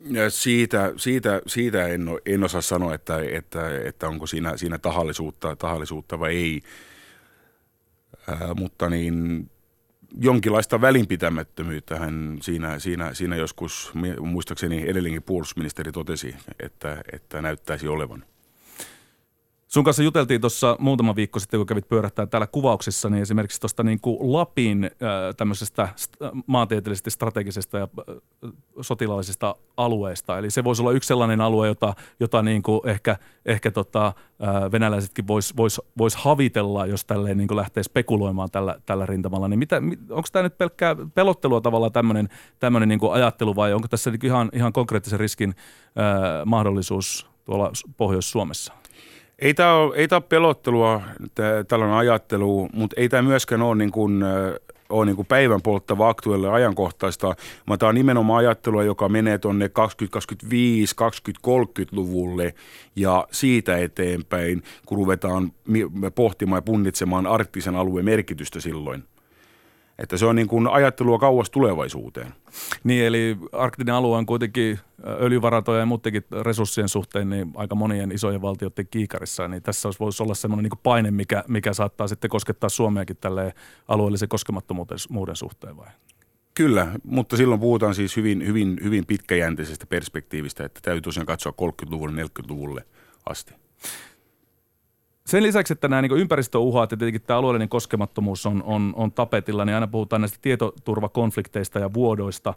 Ja 0.00 0.30
siitä, 0.30 0.92
siitä, 0.96 1.42
siitä 1.46 1.86
en, 1.86 2.08
en 2.26 2.44
osaa 2.44 2.60
sanoa, 2.60 2.94
että, 2.94 3.18
että, 3.32 3.78
että 3.84 4.08
onko 4.08 4.26
siinä, 4.26 4.56
siinä 4.56 4.78
tahallisuutta, 4.78 5.56
tahallisuutta 5.56 6.20
vai 6.20 6.36
ei. 6.36 6.60
Ää, 8.28 8.54
mutta 8.54 8.90
niin 8.90 9.50
jonkinlaista 10.18 10.80
välinpitämättömyyttä 10.80 11.98
hän 11.98 12.38
siinä, 12.42 12.78
siinä, 12.78 13.14
siinä 13.14 13.36
joskus, 13.36 13.92
muistaakseni 14.20 14.90
edellinkin 14.90 15.22
puolustusministeri 15.22 15.92
totesi, 15.92 16.34
että, 16.60 17.02
että 17.12 17.42
näyttäisi 17.42 17.88
olevan. 17.88 18.24
Sun 19.72 19.84
kanssa 19.84 20.02
juteltiin 20.02 20.40
tuossa 20.40 20.76
muutama 20.78 21.16
viikko 21.16 21.38
sitten, 21.38 21.60
kun 21.60 21.66
kävit 21.66 21.88
pyörähtää 21.88 22.26
täällä 22.26 22.46
kuvauksissa, 22.46 23.10
niin 23.10 23.22
esimerkiksi 23.22 23.60
tuosta 23.60 23.82
niin 23.82 24.00
kuin 24.00 24.32
Lapin 24.32 24.84
äh, 24.84 24.90
tämmöisestä 25.36 25.88
maantieteellisesti 26.46 27.10
strategisesta 27.10 27.78
ja 27.78 27.88
äh, 27.98 28.52
sotilaallisesta 28.80 29.56
alueesta. 29.76 30.38
Eli 30.38 30.50
se 30.50 30.64
voisi 30.64 30.82
olla 30.82 30.92
yksi 30.92 31.06
sellainen 31.06 31.40
alue, 31.40 31.68
jota, 31.68 31.94
jota 32.20 32.42
niin 32.42 32.62
kuin 32.62 32.80
ehkä, 32.84 33.16
ehkä 33.46 33.70
tota, 33.70 34.06
äh, 34.06 34.72
venäläisetkin 34.72 35.26
vois, 35.26 35.56
vois, 35.56 35.80
vois 35.98 36.16
havitella, 36.16 36.86
jos 36.86 37.04
tälleen 37.04 37.38
niin 37.38 37.48
kuin 37.48 37.56
lähtee 37.56 37.82
spekuloimaan 37.82 38.50
tällä, 38.50 38.76
tällä 38.86 39.06
rintamalla. 39.06 39.48
Niin 39.48 39.58
mitä, 39.58 39.76
onko 40.10 40.28
tämä 40.32 40.42
nyt 40.42 40.58
pelkkää 40.58 40.96
pelottelua 41.14 41.60
tavallaan 41.60 41.92
tämmöinen, 41.92 42.28
tämmöinen 42.58 42.88
niin 42.88 43.00
kuin 43.00 43.12
ajattelu 43.12 43.56
vai 43.56 43.72
onko 43.72 43.88
tässä 43.88 44.10
niin 44.10 44.26
ihan, 44.26 44.50
ihan 44.52 44.72
konkreettisen 44.72 45.20
riskin 45.20 45.50
äh, 45.50 46.46
mahdollisuus 46.46 47.26
tuolla 47.44 47.72
Pohjois-Suomessa? 47.96 48.80
Ei 49.40 49.54
tämä 49.54 49.74
ole, 49.74 49.96
ei 49.96 50.08
ole 50.12 50.20
pelottelua, 50.20 51.02
tällainen 51.68 51.96
ajattelu, 51.96 52.68
mutta 52.72 53.00
ei 53.00 53.08
tämä 53.08 53.22
myöskään 53.22 53.62
ole 53.62 53.76
niin 53.76 53.90
kuin, 53.90 54.24
ole 54.88 55.06
niin 55.06 55.26
päivän 55.26 55.62
polttava 55.62 56.08
aktuelle 56.08 56.48
ajankohtaista, 56.48 57.34
vaan 57.68 57.78
tämä 57.78 57.88
on 57.88 57.94
nimenomaan 57.94 58.38
ajattelua, 58.38 58.84
joka 58.84 59.08
menee 59.08 59.38
tuonne 59.38 59.68
2025, 59.68 60.94
2030-luvulle 61.46 62.54
ja 62.96 63.26
siitä 63.30 63.78
eteenpäin, 63.78 64.62
kun 64.86 64.98
ruvetaan 64.98 65.52
pohtimaan 66.14 66.58
ja 66.58 66.62
punnitsemaan 66.62 67.26
arktisen 67.26 67.76
alueen 67.76 68.04
merkitystä 68.04 68.60
silloin. 68.60 69.04
Että 70.00 70.16
se 70.16 70.26
on 70.26 70.36
niin 70.36 70.48
kuin 70.48 70.66
ajattelua 70.66 71.18
kauas 71.18 71.50
tulevaisuuteen. 71.50 72.34
Niin, 72.84 73.06
eli 73.06 73.36
arktinen 73.52 73.94
alue 73.94 74.16
on 74.16 74.26
kuitenkin 74.26 74.78
öljyvarantoja 75.20 75.80
ja 75.80 75.86
muutenkin 75.86 76.22
resurssien 76.42 76.88
suhteen 76.88 77.30
niin 77.30 77.52
aika 77.54 77.74
monien 77.74 78.12
isojen 78.12 78.42
valtioiden 78.42 78.88
kiikarissa. 78.90 79.48
Niin 79.48 79.62
tässä 79.62 79.88
olisi, 79.88 80.00
voisi 80.00 80.22
olla 80.22 80.34
sellainen 80.34 80.62
niin 80.62 80.80
paine, 80.82 81.10
mikä, 81.10 81.44
mikä 81.48 81.72
saattaa 81.72 82.08
sitten 82.08 82.30
koskettaa 82.30 82.70
Suomeakin 82.70 83.16
tälle 83.16 83.54
alueellisen 83.88 84.28
koskemattomuuden 84.28 85.36
suhteen 85.36 85.76
vai? 85.76 85.88
Kyllä, 86.54 86.88
mutta 87.04 87.36
silloin 87.36 87.60
puhutaan 87.60 87.94
siis 87.94 88.16
hyvin, 88.16 88.46
hyvin, 88.46 88.80
hyvin 88.82 89.06
pitkäjänteisestä 89.06 89.86
perspektiivistä, 89.86 90.64
että 90.64 90.80
täytyy 90.82 91.00
tosiaan 91.00 91.26
katsoa 91.26 91.52
30-luvulle, 91.62 92.22
40-luvulle 92.22 92.84
asti. 93.28 93.54
Sen 95.30 95.42
lisäksi, 95.42 95.72
että 95.72 95.88
nämä 95.88 96.02
niin 96.02 96.18
ympäristöuhat 96.18 96.90
ja 96.90 96.96
tietenkin 96.96 97.22
tämä 97.22 97.38
alueellinen 97.38 97.68
koskemattomuus 97.68 98.46
on, 98.46 98.62
on, 98.62 98.92
on 98.96 99.12
tapetilla, 99.12 99.64
niin 99.64 99.74
aina 99.74 99.86
puhutaan 99.86 100.22
näistä 100.22 100.38
tietoturvakonflikteista 100.42 101.78
ja 101.78 101.92
vuodoista. 101.94 102.54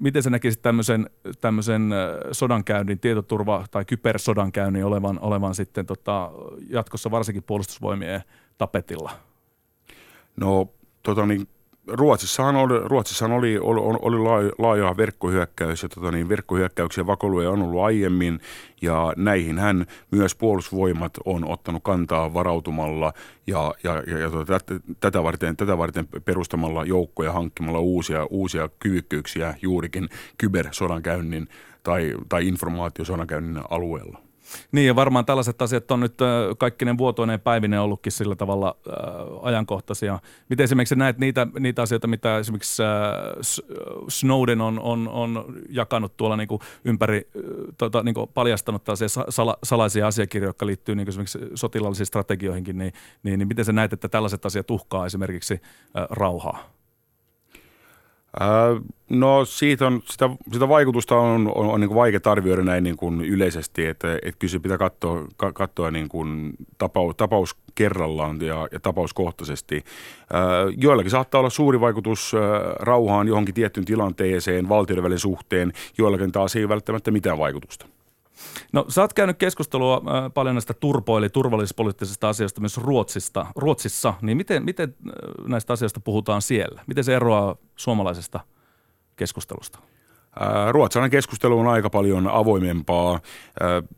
miten 0.00 0.22
se 0.22 0.30
näkisi 0.30 0.58
tämmöisen, 0.58 1.10
tämmöisen 1.40 1.90
sodankäynnin, 2.32 3.00
tietoturva- 3.00 3.64
tai 3.70 3.84
kybersodankäynnin 3.84 4.84
olevan, 4.84 5.18
olevan 5.20 5.54
sitten 5.54 5.86
tota, 5.86 6.30
jatkossa 6.68 7.10
varsinkin 7.10 7.42
puolustusvoimien 7.42 8.20
tapetilla? 8.58 9.10
No 10.36 10.68
tota 11.02 11.26
niin, 11.26 11.48
Ruotsissahan 11.92 12.56
oli, 12.56 12.78
Ruotsissahan 12.84 13.36
oli, 13.36 13.58
oli, 13.58 13.98
oli 14.02 14.18
laaja 14.58 14.96
verkkohyökkäys 14.96 15.82
ja 15.82 15.88
tota 15.88 16.10
niin, 16.10 16.28
verkkohyökkäyksiä 16.28 17.06
vakoiluja 17.06 17.50
on 17.50 17.62
ollut 17.62 17.82
aiemmin 17.82 18.40
ja 18.82 19.12
näihin 19.16 19.58
hän 19.58 19.86
myös 20.10 20.34
puolustusvoimat 20.34 21.12
on 21.24 21.48
ottanut 21.48 21.82
kantaa 21.84 22.34
varautumalla 22.34 23.12
ja, 23.46 23.74
ja, 23.84 24.02
ja, 24.06 24.18
ja 24.18 24.30
tota, 24.30 24.60
tätä, 25.00 25.22
varten, 25.22 25.56
tätä 25.56 25.78
varten 25.78 26.08
perustamalla 26.24 26.84
joukkoja 26.84 27.32
hankkimalla 27.32 27.80
uusia, 27.80 28.26
uusia 28.30 28.68
kyvykkyyksiä 28.78 29.54
juurikin 29.62 30.08
kybersodankäynnin 30.38 31.48
tai, 31.82 32.14
tai 32.28 32.48
informaatiosodankäynnin 32.48 33.62
alueella. 33.70 34.29
Niin 34.72 34.86
ja 34.86 34.96
varmaan 34.96 35.24
tällaiset 35.24 35.62
asiat 35.62 35.90
on 35.90 36.00
nyt 36.00 36.14
kaikkinen 36.58 36.98
vuotoinen 36.98 37.40
päivinen 37.40 37.80
ollutkin 37.80 38.12
sillä 38.12 38.36
tavalla 38.36 38.76
äh, 38.88 38.94
ajankohtaisia. 39.42 40.18
Miten 40.48 40.64
esimerkiksi 40.64 40.96
näet 40.96 41.18
niitä, 41.18 41.46
niitä 41.58 41.82
asioita, 41.82 42.06
mitä 42.06 42.38
esimerkiksi 42.38 42.82
äh, 42.82 42.88
Snowden 44.08 44.60
on, 44.60 44.80
on, 44.80 45.08
on 45.08 45.44
jakanut 45.68 46.16
tuolla 46.16 46.36
niin 46.36 46.48
kuin 46.48 46.60
ympäri, 46.84 47.28
äh, 47.36 47.42
tota, 47.78 48.02
niin 48.02 48.14
kuin 48.14 48.30
paljastanut 48.34 48.84
tällaisia 48.84 49.08
sala, 49.28 49.58
salaisia 49.62 50.06
asiakirjoja, 50.06 50.48
jotka 50.48 50.66
liittyy 50.66 50.94
niin 50.94 51.06
kuin 51.06 51.12
esimerkiksi 51.12 51.38
sotilaallisiin 51.54 52.06
strategioihinkin, 52.06 52.78
niin, 52.78 52.92
niin, 53.22 53.38
niin 53.38 53.48
miten 53.48 53.64
sä 53.64 53.72
näet, 53.72 53.92
että 53.92 54.08
tällaiset 54.08 54.46
asiat 54.46 54.70
uhkaa 54.70 55.06
esimerkiksi 55.06 55.54
äh, 55.54 56.06
rauhaa? 56.10 56.79
No 59.08 59.44
siitä 59.44 59.86
on, 59.86 60.02
sitä, 60.04 60.30
sitä 60.52 60.68
vaikutusta 60.68 61.16
on, 61.16 61.52
on, 61.54 61.66
on 61.66 61.80
niin 61.80 61.94
vaikea 61.94 62.20
arvioida 62.24 62.62
näin 62.62 62.84
niin 62.84 62.96
kuin 62.96 63.20
yleisesti, 63.20 63.86
että, 63.86 64.18
että 64.22 64.38
kyllä 64.38 64.60
pitää 64.62 64.78
katsoa, 64.78 65.26
katsoa 65.54 65.90
niin 65.90 66.08
kuin 66.08 66.52
tapaus, 66.78 67.16
tapaus 67.16 67.56
kerrallaan 67.74 68.40
ja, 68.40 68.68
ja 68.72 68.80
tapauskohtaisesti. 68.80 69.84
Joillakin 70.76 71.10
saattaa 71.10 71.38
olla 71.38 71.50
suuri 71.50 71.80
vaikutus 71.80 72.32
rauhaan 72.80 73.28
johonkin 73.28 73.54
tiettyyn 73.54 73.86
tilanteeseen, 73.86 74.68
valtioiden 74.68 75.04
välin 75.04 75.18
suhteen, 75.18 75.72
joillakin 75.98 76.32
taas 76.32 76.56
ei 76.56 76.68
välttämättä 76.68 77.10
mitään 77.10 77.38
vaikutusta. 77.38 77.86
No 78.72 78.84
sä 78.88 79.00
oot 79.00 79.12
käynyt 79.12 79.38
keskustelua 79.38 79.96
äh, 79.96 80.32
paljon 80.34 80.54
näistä 80.54 80.74
turpo- 80.74 81.18
eli 81.18 81.28
turvallispoliittisista 81.28 82.28
asioista 82.28 82.60
myös 82.60 82.76
Ruotsista, 82.76 83.46
Ruotsissa, 83.56 84.14
niin 84.22 84.36
miten, 84.36 84.64
miten 84.64 84.94
äh, 85.06 85.12
näistä 85.48 85.72
asioista 85.72 86.00
puhutaan 86.00 86.42
siellä? 86.42 86.82
Miten 86.86 87.04
se 87.04 87.14
eroaa 87.14 87.56
suomalaisesta 87.76 88.40
keskustelusta? 89.16 89.78
Ruotsalainen 90.70 91.10
keskustelu 91.10 91.58
on 91.58 91.68
aika 91.68 91.90
paljon 91.90 92.28
avoimempaa. 92.28 93.20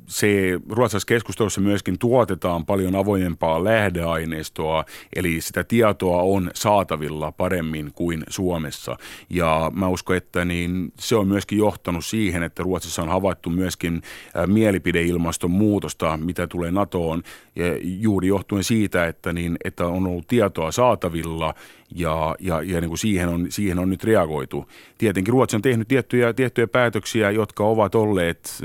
Se, 0.06 0.60
ruotsalaisessa 0.68 1.06
keskustelussa 1.06 1.60
myöskin 1.60 1.98
tuotetaan 1.98 2.66
paljon 2.66 2.94
avoimempaa 2.96 3.64
lähdeaineistoa, 3.64 4.84
eli 5.16 5.40
sitä 5.40 5.64
tietoa 5.64 6.22
on 6.22 6.50
saatavilla 6.54 7.32
paremmin 7.32 7.92
kuin 7.94 8.24
Suomessa. 8.28 8.96
Ja 9.30 9.72
mä 9.74 9.88
uskon, 9.88 10.16
että 10.16 10.44
niin 10.44 10.92
se 10.98 11.16
on 11.16 11.28
myöskin 11.28 11.58
johtanut 11.58 12.04
siihen, 12.04 12.42
että 12.42 12.62
Ruotsissa 12.62 13.02
on 13.02 13.08
havaittu 13.08 13.50
myöskin 13.50 14.02
mielipideilmaston 14.46 15.50
muutosta, 15.50 16.16
mitä 16.16 16.46
tulee 16.46 16.70
NATOon, 16.70 17.22
ja 17.56 17.64
juuri 17.82 18.28
johtuen 18.28 18.64
siitä, 18.64 19.06
että, 19.06 19.32
niin, 19.32 19.56
että 19.64 19.86
on 19.86 20.06
ollut 20.06 20.26
tietoa 20.26 20.72
saatavilla 20.72 21.54
ja, 21.94 22.36
ja, 22.40 22.62
ja 22.62 22.80
niin 22.80 22.88
kuin 22.88 22.98
siihen, 22.98 23.28
on, 23.28 23.46
siihen 23.48 23.78
on 23.78 23.90
nyt 23.90 24.04
reagoitu. 24.04 24.68
Tietenkin 24.98 25.32
Ruotsi 25.32 25.56
on 25.56 25.62
tehnyt 25.62 25.88
tiettyjä, 25.88 26.21
tiettyjä 26.32 26.66
päätöksiä, 26.66 27.30
jotka 27.30 27.64
ovat 27.64 27.94
olleet 27.94 28.58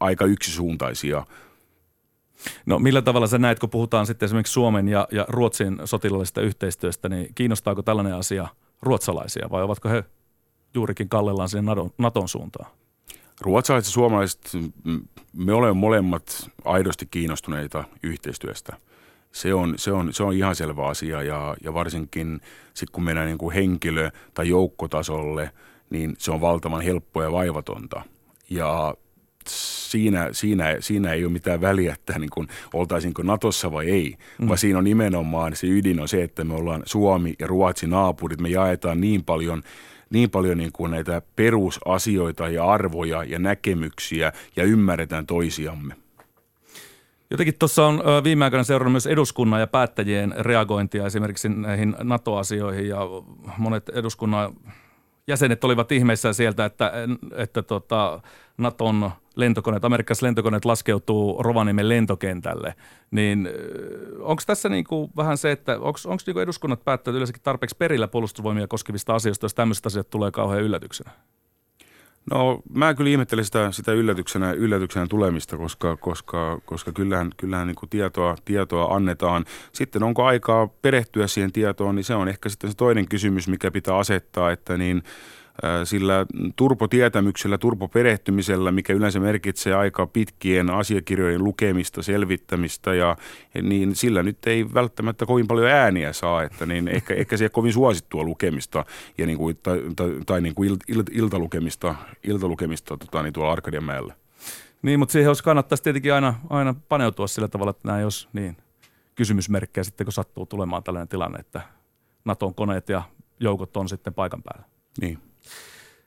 aika 0.00 0.24
yksisuuntaisia. 0.24 1.26
No 2.66 2.78
millä 2.78 3.02
tavalla 3.02 3.26
sä 3.26 3.38
näet, 3.38 3.58
kun 3.58 3.70
puhutaan 3.70 4.06
sitten 4.06 4.26
esimerkiksi 4.26 4.52
Suomen 4.52 4.88
ja, 4.88 5.08
ja 5.12 5.26
Ruotsin 5.28 5.78
sotilaallisesta 5.84 6.40
yhteistyöstä, 6.40 7.08
niin 7.08 7.28
kiinnostaako 7.34 7.82
tällainen 7.82 8.14
asia 8.14 8.48
ruotsalaisia 8.82 9.50
vai 9.50 9.62
ovatko 9.62 9.88
he 9.88 10.04
juurikin 10.74 11.08
kallellaan 11.08 11.48
siihen 11.48 11.64
Naton, 11.64 11.90
Naton 11.98 12.28
suuntaan? 12.28 12.70
Ruotsalaiset 13.40 13.88
ja 13.88 13.92
suomalaiset, 13.92 14.52
me 15.32 15.52
olemme 15.52 15.74
molemmat 15.80 16.50
aidosti 16.64 17.06
kiinnostuneita 17.06 17.84
yhteistyöstä– 18.02 18.76
se 19.34 19.54
on, 19.54 19.74
se 19.76 19.92
on, 19.92 20.12
se 20.12 20.22
on 20.22 20.32
ihan 20.32 20.56
selvä 20.56 20.86
asia 20.86 21.22
ja, 21.22 21.56
ja 21.64 21.74
varsinkin 21.74 22.40
sit 22.74 22.90
kun 22.90 23.04
mennään 23.04 23.26
niin 23.26 23.38
kuin 23.38 23.54
henkilö- 23.54 24.10
tai 24.34 24.48
joukkotasolle, 24.48 25.50
niin 25.90 26.14
se 26.18 26.30
on 26.30 26.40
valtavan 26.40 26.82
helppoa 26.82 27.22
ja 27.22 27.32
vaivatonta. 27.32 28.02
Ja 28.50 28.94
siinä, 29.48 30.28
siinä, 30.32 30.76
siinä 30.80 31.12
ei 31.12 31.24
ole 31.24 31.32
mitään 31.32 31.60
väliä, 31.60 31.92
että 31.92 32.18
niin 32.18 32.30
kuin, 32.30 32.48
oltaisinko 32.72 33.22
Natossa 33.22 33.72
vai 33.72 33.90
ei, 33.90 34.16
mm. 34.38 34.48
vaan 34.48 34.58
siinä 34.58 34.78
on 34.78 34.84
nimenomaan 34.84 35.56
se 35.56 35.66
ydin 35.66 36.00
on 36.00 36.08
se, 36.08 36.22
että 36.22 36.44
me 36.44 36.54
ollaan 36.54 36.82
Suomi 36.86 37.34
ja 37.38 37.46
Ruotsi 37.46 37.86
naapurit, 37.86 38.40
me 38.40 38.48
jaetaan 38.48 39.00
niin 39.00 39.24
paljon 39.24 39.62
niin 40.10 40.30
paljon 40.30 40.58
niin 40.58 40.72
kuin 40.72 40.90
näitä 40.90 41.22
perusasioita 41.36 42.48
ja 42.48 42.64
arvoja 42.64 43.24
ja 43.24 43.38
näkemyksiä 43.38 44.32
ja 44.56 44.64
ymmärretään 44.64 45.26
toisiamme. 45.26 45.96
Jotenkin 47.30 47.54
tuossa 47.58 47.86
on 47.86 48.02
viime 48.24 48.44
aikoina 48.44 48.64
seurannut 48.64 48.92
myös 48.92 49.06
eduskunnan 49.06 49.60
ja 49.60 49.66
päättäjien 49.66 50.34
reagointia 50.38 51.06
esimerkiksi 51.06 51.48
näihin 51.48 51.96
NATO-asioihin 52.02 52.88
ja 52.88 52.98
monet 53.58 53.88
eduskunnan 53.88 54.54
jäsenet 55.26 55.64
olivat 55.64 55.92
ihmeissä 55.92 56.32
sieltä, 56.32 56.64
että, 56.64 56.92
että 57.36 57.62
tota, 57.62 58.20
Naton 58.58 59.10
lentokoneet, 59.36 59.84
amerikkalaiset 59.84 60.22
lentokoneet 60.22 60.64
laskeutuu 60.64 61.42
Rovaniemen 61.42 61.88
lentokentälle. 61.88 62.74
Niin 63.10 63.48
onko 64.20 64.42
tässä 64.46 64.68
niinku 64.68 65.10
vähän 65.16 65.38
se, 65.38 65.52
että 65.52 65.72
onko 65.80 65.98
niinku 66.26 66.40
eduskunnat 66.40 66.84
päättäneet 66.84 67.16
yleensäkin 67.16 67.42
tarpeeksi 67.42 67.76
perillä 67.76 68.08
puolustusvoimia 68.08 68.68
koskevista 68.68 69.14
asioista, 69.14 69.44
jos 69.44 69.54
tämmöiset 69.54 69.86
asiat 69.86 70.10
tulee 70.10 70.30
kauhean 70.30 70.62
yllätyksenä? 70.62 71.10
No 72.30 72.62
mä 72.70 72.94
kyllä 72.94 73.10
ihmettelen 73.10 73.44
sitä, 73.44 73.72
sitä 73.72 73.92
yllätyksenä, 73.92 74.52
yllätyksenä 74.52 75.06
tulemista, 75.06 75.56
koska, 75.56 75.96
koska, 75.96 76.60
koska 76.64 76.92
kyllähän, 76.92 77.30
kyllähän 77.36 77.66
niin 77.66 77.90
tietoa, 77.90 78.36
tietoa 78.44 78.94
annetaan. 78.94 79.44
Sitten 79.72 80.02
onko 80.02 80.24
aikaa 80.24 80.66
perehtyä 80.66 81.26
siihen 81.26 81.52
tietoon, 81.52 81.94
niin 81.94 82.04
se 82.04 82.14
on 82.14 82.28
ehkä 82.28 82.48
sitten 82.48 82.70
se 82.70 82.76
toinen 82.76 83.08
kysymys, 83.08 83.48
mikä 83.48 83.70
pitää 83.70 83.96
asettaa, 83.98 84.52
että 84.52 84.76
niin– 84.76 85.02
sillä 85.84 86.26
turbotietämyksellä, 86.56 87.58
turboperehtymisellä, 87.58 88.72
mikä 88.72 88.92
yleensä 88.92 89.20
merkitsee 89.20 89.74
aika 89.74 90.06
pitkien 90.06 90.70
asiakirjojen 90.70 91.44
lukemista, 91.44 92.02
selvittämistä, 92.02 92.94
ja, 92.94 93.16
niin 93.62 93.96
sillä 93.96 94.22
nyt 94.22 94.46
ei 94.46 94.74
välttämättä 94.74 95.26
kovin 95.26 95.46
paljon 95.46 95.70
ääniä 95.70 96.12
saa, 96.12 96.42
että 96.42 96.66
niin 96.66 96.88
ehkä, 96.88 97.14
ehkä 97.20 97.36
se 97.36 97.44
ei 97.44 97.50
kovin 97.50 97.72
suosittua 97.72 98.24
lukemista 98.24 98.84
ja 99.18 99.26
niin 99.26 99.38
kuin, 99.38 99.56
tai, 99.62 99.82
tai, 99.96 100.10
tai 100.26 100.40
niin 100.40 100.54
kuin 100.54 100.70
il, 100.70 100.76
il, 100.88 101.02
iltalukemista, 101.12 101.94
iltalukemista 102.24 102.96
tota, 102.96 103.22
niin 103.22 103.32
tuolla 103.32 103.52
Arkadianmäellä. 103.52 104.14
Niin, 104.82 104.98
mutta 104.98 105.12
siihen 105.12 105.30
olisi 105.30 105.44
kannattaisi 105.44 105.82
tietenkin 105.82 106.14
aina, 106.14 106.34
aina 106.50 106.74
paneutua 106.88 107.26
sillä 107.26 107.48
tavalla, 107.48 107.70
että 107.70 107.88
nämä 107.88 108.00
jos 108.00 108.28
niin 108.32 108.56
kysymysmerkkejä 109.14 109.84
sitten, 109.84 110.04
kun 110.04 110.12
sattuu 110.12 110.46
tulemaan 110.46 110.82
tällainen 110.82 111.08
tilanne, 111.08 111.38
että 111.38 111.60
Naton 112.24 112.54
koneet 112.54 112.88
ja 112.88 113.02
joukot 113.40 113.76
on 113.76 113.88
sitten 113.88 114.14
paikan 114.14 114.42
päällä. 114.42 114.66
Niin. 115.00 115.18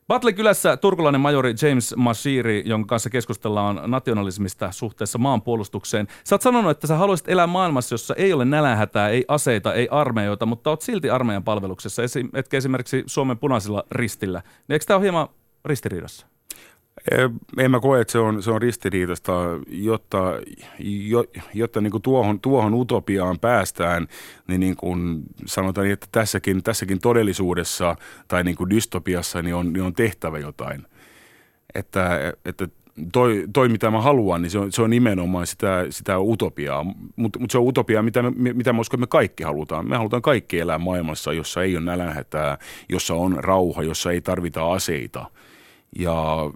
Battle 0.08 0.34
kylässä 0.34 0.78
turkulainen 0.78 1.22
majori 1.22 1.56
James 1.62 1.96
Mashiri, 1.98 2.64
jonka 2.66 2.88
kanssa 2.88 3.10
keskustellaan 3.10 3.82
nationalismista 3.88 4.72
suhteessa 4.72 5.18
maanpuolustukseen. 5.18 6.08
Sä 6.24 6.36
oot 6.36 6.42
sanonut, 6.42 6.72
että 6.72 6.88
sä 6.88 6.96
haluaisit 6.96 7.30
elää 7.30 7.48
maailmassa, 7.48 7.94
jossa 7.94 8.16
ei 8.16 8.34
ole 8.34 8.46
nälähätää, 8.46 9.10
ei 9.10 9.26
aseita, 9.28 9.74
ei 9.74 9.88
armeijoita, 9.92 10.46
mutta 10.46 10.70
oot 10.70 10.82
silti 10.82 11.10
armeijan 11.10 11.44
palveluksessa, 11.44 12.02
etkä 12.34 12.58
esimerkiksi 12.58 13.04
Suomen 13.06 13.38
punaisella 13.38 13.84
ristillä. 13.92 14.42
Eikö 14.70 14.86
tämä 14.86 14.96
ole 14.96 15.04
hieman 15.04 15.28
ristiriidassa? 15.66 16.28
En 17.58 17.72
mä 17.72 17.80
koe, 17.80 18.02
että 18.02 18.12
se 18.12 18.20
on, 18.20 18.44
se 18.44 18.52
on 18.52 18.62
ristiriitasta, 18.62 19.34
jotta, 19.68 20.34
jo, 20.80 21.24
jotta 21.54 21.82
niin 21.82 21.92
kuin 21.92 22.02
tuohon, 22.04 22.40
tuohon 22.40 22.74
utopiaan 22.74 23.40
päästään, 23.40 24.08
niin, 24.48 24.60
niin 24.60 24.76
kuin 24.76 25.24
sanotaan, 25.46 25.88
että 25.88 26.08
tässäkin, 26.12 26.64
tässäkin 26.64 27.00
todellisuudessa 27.00 27.96
tai 28.28 28.44
niin 28.44 28.56
kuin 28.56 28.70
dystopiassa 28.70 29.42
niin 29.42 29.56
on, 29.56 29.74
niin 29.74 29.84
on 29.84 29.94
tehtävä 29.94 30.40
jotain. 30.40 30.86
Että, 31.76 32.34
että 32.46 32.68
toi, 33.12 33.46
toi, 33.54 33.70
mitä 33.70 33.92
mä 33.92 34.02
haluan, 34.02 34.42
niin 34.42 34.52
se 34.52 34.60
on, 34.60 34.72
se 34.72 34.82
on 34.82 34.90
nimenomaan 34.90 35.48
sitä, 35.48 35.86
sitä 35.90 36.20
utopiaa. 36.20 36.86
Mutta 37.16 37.40
mut 37.40 37.52
se 37.52 37.58
on 37.58 37.68
utopia, 37.68 38.04
mitä 38.04 38.22
me, 38.22 38.54
mitä 38.54 38.74
mä 38.74 38.82
uskon, 38.82 39.00
me 39.00 39.08
kaikki 39.08 39.44
halutaan. 39.44 39.90
Me 39.90 39.98
halutaan 39.98 40.22
kaikki 40.22 40.60
elää 40.60 40.78
maailmassa, 40.78 41.34
jossa 41.34 41.64
ei 41.64 41.78
ole 41.78 41.86
nälänhätää, 41.86 42.58
jossa 42.90 43.14
on 43.14 43.38
rauha, 43.44 43.84
jossa 43.84 44.12
ei 44.12 44.22
tarvita 44.22 44.74
aseita. 44.74 45.26
Ja 46.00 46.52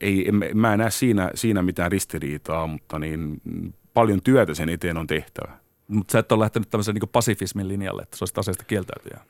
ei, 0.00 0.28
en, 0.28 0.34
mä 0.54 0.72
en 0.72 0.78
näe 0.78 0.90
siinä, 0.90 1.30
siinä 1.34 1.62
mitään 1.62 1.92
ristiriitaa, 1.92 2.66
mutta 2.66 2.98
niin 2.98 3.40
paljon 3.94 4.22
työtä 4.22 4.54
sen 4.54 4.68
eteen 4.68 4.96
on 4.96 5.06
tehtävä. 5.06 5.52
Mutta 5.88 6.12
sä 6.12 6.18
et 6.18 6.32
ole 6.32 6.40
lähtenyt 6.40 6.70
tämmöisen 6.70 6.94
niin 6.94 7.08
pasifismin 7.08 7.68
linjalle, 7.68 8.02
että 8.02 8.16
se 8.16 8.22
olisi 8.22 8.40
aseesta 8.40 8.64
kieltäytyjä. 8.64 9.20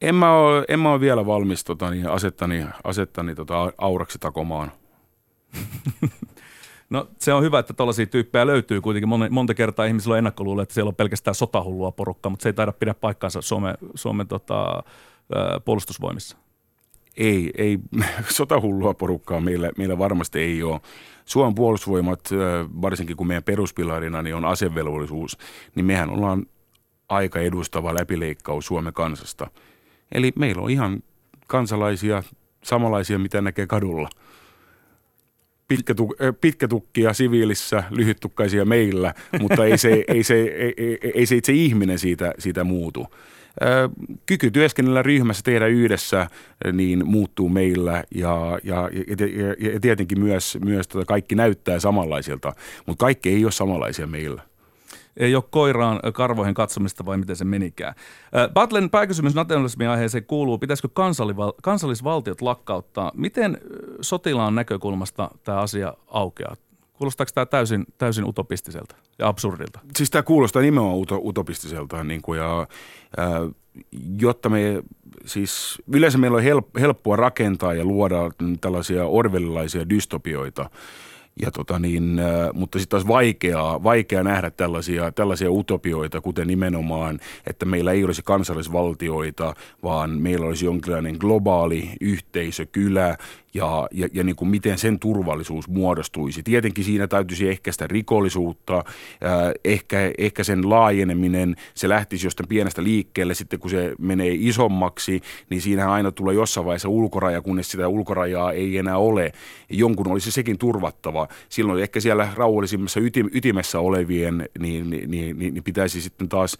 En 0.00 0.14
mä 0.14 0.36
ole, 0.36 0.64
en 0.68 0.80
mä 0.80 0.92
ole 0.92 1.00
vielä 1.00 1.26
valmis 1.26 1.64
tota, 1.64 1.90
niin 1.90 2.08
asettani, 2.08 2.66
asettani 2.84 3.34
tota, 3.34 3.72
auraksi 3.78 4.18
takomaan. 4.18 4.72
No 6.90 7.08
se 7.18 7.32
on 7.32 7.42
hyvä, 7.42 7.58
että 7.58 7.72
tällaisia 7.72 8.06
tyyppejä 8.06 8.46
löytyy 8.46 8.80
kuitenkin. 8.80 9.08
Monta 9.30 9.54
kertaa 9.54 9.84
ihmisillä 9.86 10.12
on 10.12 10.18
ennakkoluulo, 10.18 10.62
että 10.62 10.74
siellä 10.74 10.88
on 10.88 10.94
pelkästään 10.94 11.34
sotahullua 11.34 11.92
porukkaa, 11.92 12.30
mutta 12.30 12.42
se 12.42 12.48
ei 12.48 12.52
taida 12.52 12.72
pidä 12.72 12.94
paikkaansa 12.94 13.42
Suomen, 13.42 13.74
Suomen 13.94 14.28
tota, 14.28 14.82
puolustusvoimissa 15.64 16.36
ei, 17.16 17.50
ei 17.58 17.78
sotahullua 18.28 18.94
porukkaa 18.94 19.40
meillä, 19.40 19.70
meillä 19.78 19.98
varmasti 19.98 20.40
ei 20.40 20.62
ole. 20.62 20.80
Suomen 21.24 21.54
puolustusvoimat, 21.54 22.20
varsinkin 22.82 23.16
kun 23.16 23.26
meidän 23.26 23.42
peruspilarina 23.42 24.22
niin 24.22 24.34
on 24.34 24.44
asevelvollisuus, 24.44 25.38
niin 25.74 25.86
mehän 25.86 26.10
ollaan 26.10 26.46
aika 27.08 27.40
edustava 27.40 27.94
läpileikkaus 27.94 28.66
Suomen 28.66 28.92
kansasta. 28.92 29.50
Eli 30.12 30.32
meillä 30.36 30.62
on 30.62 30.70
ihan 30.70 31.02
kansalaisia, 31.46 32.22
samanlaisia, 32.62 33.18
mitä 33.18 33.40
näkee 33.40 33.66
kadulla. 33.66 34.08
pitkätukkia 36.40 37.12
siviilissä, 37.12 37.84
lyhyttukkaisia 37.90 38.64
meillä, 38.64 39.14
mutta 39.40 39.64
ei 39.64 39.78
se, 39.78 40.04
ei 40.08 40.22
se, 40.22 40.34
ei, 40.42 40.74
ei, 40.76 40.98
ei 41.14 41.26
se 41.26 41.36
itse 41.36 41.52
ihminen 41.52 41.98
siitä, 41.98 42.34
siitä 42.38 42.64
muutu 42.64 43.06
kyky 44.26 44.50
työskennellä 44.50 45.02
ryhmässä, 45.02 45.42
tehdä 45.44 45.66
yhdessä, 45.66 46.26
niin 46.72 47.06
muuttuu 47.06 47.48
meillä 47.48 48.04
ja, 48.14 48.58
ja, 48.64 48.90
ja, 48.92 49.72
ja 49.72 49.80
tietenkin 49.80 50.20
myös, 50.20 50.58
myös 50.64 50.88
tota 50.88 51.04
kaikki 51.04 51.34
näyttää 51.34 51.80
samanlaisilta, 51.80 52.52
mutta 52.86 53.04
kaikki 53.04 53.28
ei 53.28 53.44
ole 53.44 53.52
samanlaisia 53.52 54.06
meillä 54.06 54.42
ei 55.16 55.34
ole 55.34 55.44
koiraan 55.50 56.00
karvoihin 56.14 56.54
katsomista 56.54 57.06
vai 57.06 57.16
miten 57.16 57.36
se 57.36 57.44
menikään. 57.44 57.94
Batlen 58.54 58.90
pääkysymys 58.90 59.34
nationalismin 59.34 59.88
aiheeseen 59.88 60.24
kuuluu, 60.24 60.58
pitäisikö 60.58 60.88
kansallisvaltiot 61.62 62.40
lakkauttaa? 62.40 63.12
Miten 63.14 63.58
sotilaan 64.00 64.54
näkökulmasta 64.54 65.30
tämä 65.44 65.60
asia 65.60 65.94
aukeaa? 66.06 66.56
Kuulostaako 66.98 67.30
tämä 67.34 67.46
täysin, 67.46 67.84
täysin 67.98 68.24
utopistiselta 68.24 68.96
ja 69.18 69.28
absurdilta? 69.28 69.80
Siis 69.96 70.10
tämä 70.10 70.22
kuulostaa 70.22 70.62
nimenomaan 70.62 70.98
ut- 70.98 71.26
utopistiselta 71.28 72.04
niin 72.04 72.22
kuin 72.22 72.38
ja, 72.38 72.66
ää, 73.16 73.28
jotta 74.18 74.48
me, 74.48 74.82
siis 75.26 75.82
yleensä 75.92 76.18
meillä 76.18 76.36
on 76.36 76.62
helppoa 76.80 77.16
rakentaa 77.16 77.74
ja 77.74 77.84
luoda 77.84 78.30
tällaisia 78.60 79.06
orvelilaisia 79.06 79.88
dystopioita– 79.88 80.70
ja 81.42 81.50
tota 81.50 81.78
niin, 81.78 82.20
mutta 82.52 82.78
sitten 82.78 82.90
taas 82.90 83.08
vaikeaa, 83.08 83.82
vaikea 83.82 84.22
nähdä 84.22 84.50
tällaisia, 84.50 85.12
tällaisia 85.12 85.50
utopioita, 85.50 86.20
kuten 86.20 86.46
nimenomaan, 86.46 87.18
että 87.46 87.66
meillä 87.66 87.92
ei 87.92 88.04
olisi 88.04 88.22
kansallisvaltioita, 88.24 89.54
vaan 89.82 90.10
meillä 90.10 90.46
olisi 90.46 90.64
jonkinlainen 90.64 91.16
globaali 91.18 91.90
yhteisö, 92.00 92.66
kylä, 92.66 93.16
ja, 93.54 93.88
ja, 93.92 94.08
ja 94.12 94.24
niin 94.24 94.36
kuin 94.36 94.48
miten 94.48 94.78
sen 94.78 94.98
turvallisuus 94.98 95.68
muodostuisi. 95.68 96.42
Tietenkin 96.42 96.84
siinä 96.84 97.06
täytyisi 97.06 97.48
ehkä 97.48 97.72
sitä 97.72 97.86
rikollisuutta, 97.86 98.84
ehkä, 99.64 99.98
ehkä 100.18 100.44
sen 100.44 100.70
laajeneminen, 100.70 101.56
se 101.74 101.88
lähtisi 101.88 102.26
jostain 102.26 102.48
pienestä 102.48 102.82
liikkeelle, 102.82 103.34
sitten 103.34 103.60
kun 103.60 103.70
se 103.70 103.94
menee 103.98 104.30
isommaksi, 104.32 105.20
niin 105.50 105.60
siinähän 105.60 105.92
aina 105.92 106.12
tulee 106.12 106.34
jossain 106.34 106.66
vaiheessa 106.66 106.88
ulkoraja, 106.88 107.42
kunnes 107.42 107.70
sitä 107.70 107.88
ulkorajaa 107.88 108.52
ei 108.52 108.78
enää 108.78 108.98
ole. 108.98 109.32
Jonkun 109.70 110.08
olisi 110.08 110.30
sekin 110.30 110.58
turvattava. 110.58 111.28
Silloin 111.48 111.82
ehkä 111.82 112.00
siellä 112.00 112.28
rauhallisimmassa 112.34 113.00
ytimessä 113.32 113.80
olevien, 113.80 114.48
niin, 114.58 114.90
niin, 114.90 115.10
niin, 115.10 115.38
niin 115.38 115.64
pitäisi 115.64 116.00
sitten 116.00 116.28
taas 116.28 116.58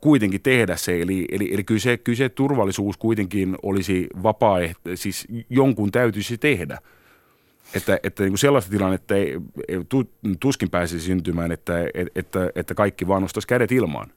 kuitenkin 0.00 0.42
tehdä 0.42 0.76
se. 0.76 1.00
Eli, 1.02 1.24
eli, 1.32 1.54
eli 1.54 1.64
kyllä, 1.64 1.80
se, 1.80 1.96
kyllä 1.96 2.16
se 2.16 2.28
turvallisuus 2.28 2.96
kuitenkin 2.96 3.56
olisi 3.62 4.06
vapaaehto, 4.22 4.90
siis 4.94 5.26
jonkun 5.50 5.92
täytyisi 5.92 6.38
tehdä. 6.38 6.78
Että, 7.74 8.00
että 8.02 8.22
niin 8.22 8.30
kuin 8.30 8.38
sellaista 8.38 8.70
tilannetta 8.70 9.14
ei, 9.14 9.40
ei, 9.68 9.78
tuskin 10.40 10.70
pääsisi 10.70 11.06
syntymään, 11.06 11.52
että, 11.52 11.74
että, 12.14 12.50
että 12.54 12.74
kaikki 12.74 13.08
vaan 13.08 13.22
nostaisi 13.22 13.48
kädet 13.48 13.72
ilmaan. 13.72 14.10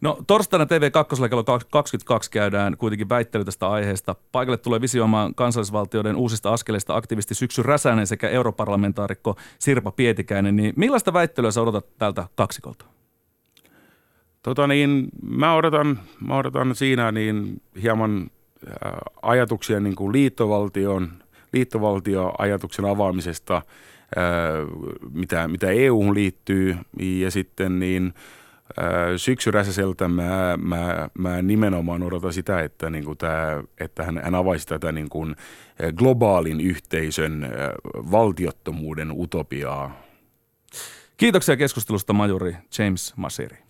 No 0.00 0.18
torstaina 0.26 0.64
TV2 0.64 1.28
kello 1.28 1.44
22 1.44 2.30
käydään 2.30 2.76
kuitenkin 2.76 3.08
väittely 3.08 3.44
tästä 3.44 3.68
aiheesta. 3.68 4.16
Paikalle 4.32 4.56
tulee 4.56 4.80
visioimaan 4.80 5.34
kansallisvaltioiden 5.34 6.16
uusista 6.16 6.52
askeleista 6.52 6.96
aktivisti 6.96 7.34
Syksy 7.34 7.62
Räsänen 7.62 8.06
sekä 8.06 8.28
europarlamentaarikko 8.28 9.36
Sirpa 9.58 9.92
Pietikäinen. 9.92 10.56
Niin 10.56 10.72
millaista 10.76 11.12
väittelyä 11.12 11.50
sä 11.50 11.62
odotat 11.62 11.86
tältä 11.98 12.26
kaksikolta? 12.34 12.97
Tota 14.48 14.66
niin, 14.66 15.08
mä 15.22 15.54
odotan, 15.54 16.00
mä 16.26 16.36
odotan 16.36 16.74
siinä 16.74 17.12
niin 17.12 17.62
hieman 17.82 18.30
äh, 18.66 18.92
ajatuksia 19.22 19.80
niin 19.80 19.96
kuin 19.96 20.12
liittovaltion, 20.12 21.12
liittovaltioajatuksen 21.52 22.84
avaamisesta, 22.84 23.56
äh, 23.56 23.62
mitä, 25.12 25.48
mitä 25.48 25.70
EU 25.70 26.14
liittyy 26.14 26.76
ja 26.98 27.30
sitten 27.30 27.78
niin 27.78 28.14
äh, 28.78 28.84
syksyräsäseltä 29.16 30.08
mä, 30.08 30.58
mä, 30.62 31.08
mä 31.18 31.42
nimenomaan 31.42 32.02
odotan 32.02 32.32
sitä, 32.32 32.60
että, 32.60 32.90
niin 32.90 33.04
kuin 33.04 33.18
tämä, 33.18 33.62
että 33.80 34.02
hän, 34.04 34.20
hän 34.24 34.34
avaisi 34.34 34.66
tätä 34.66 34.92
niin 34.92 35.08
kuin 35.08 35.36
globaalin 35.96 36.60
yhteisön 36.60 37.48
valtiottomuuden 38.10 39.12
utopiaa. 39.12 40.02
Kiitoksia 41.16 41.56
keskustelusta 41.56 42.12
majuri 42.12 42.56
James 42.78 43.16
Masiri. 43.16 43.67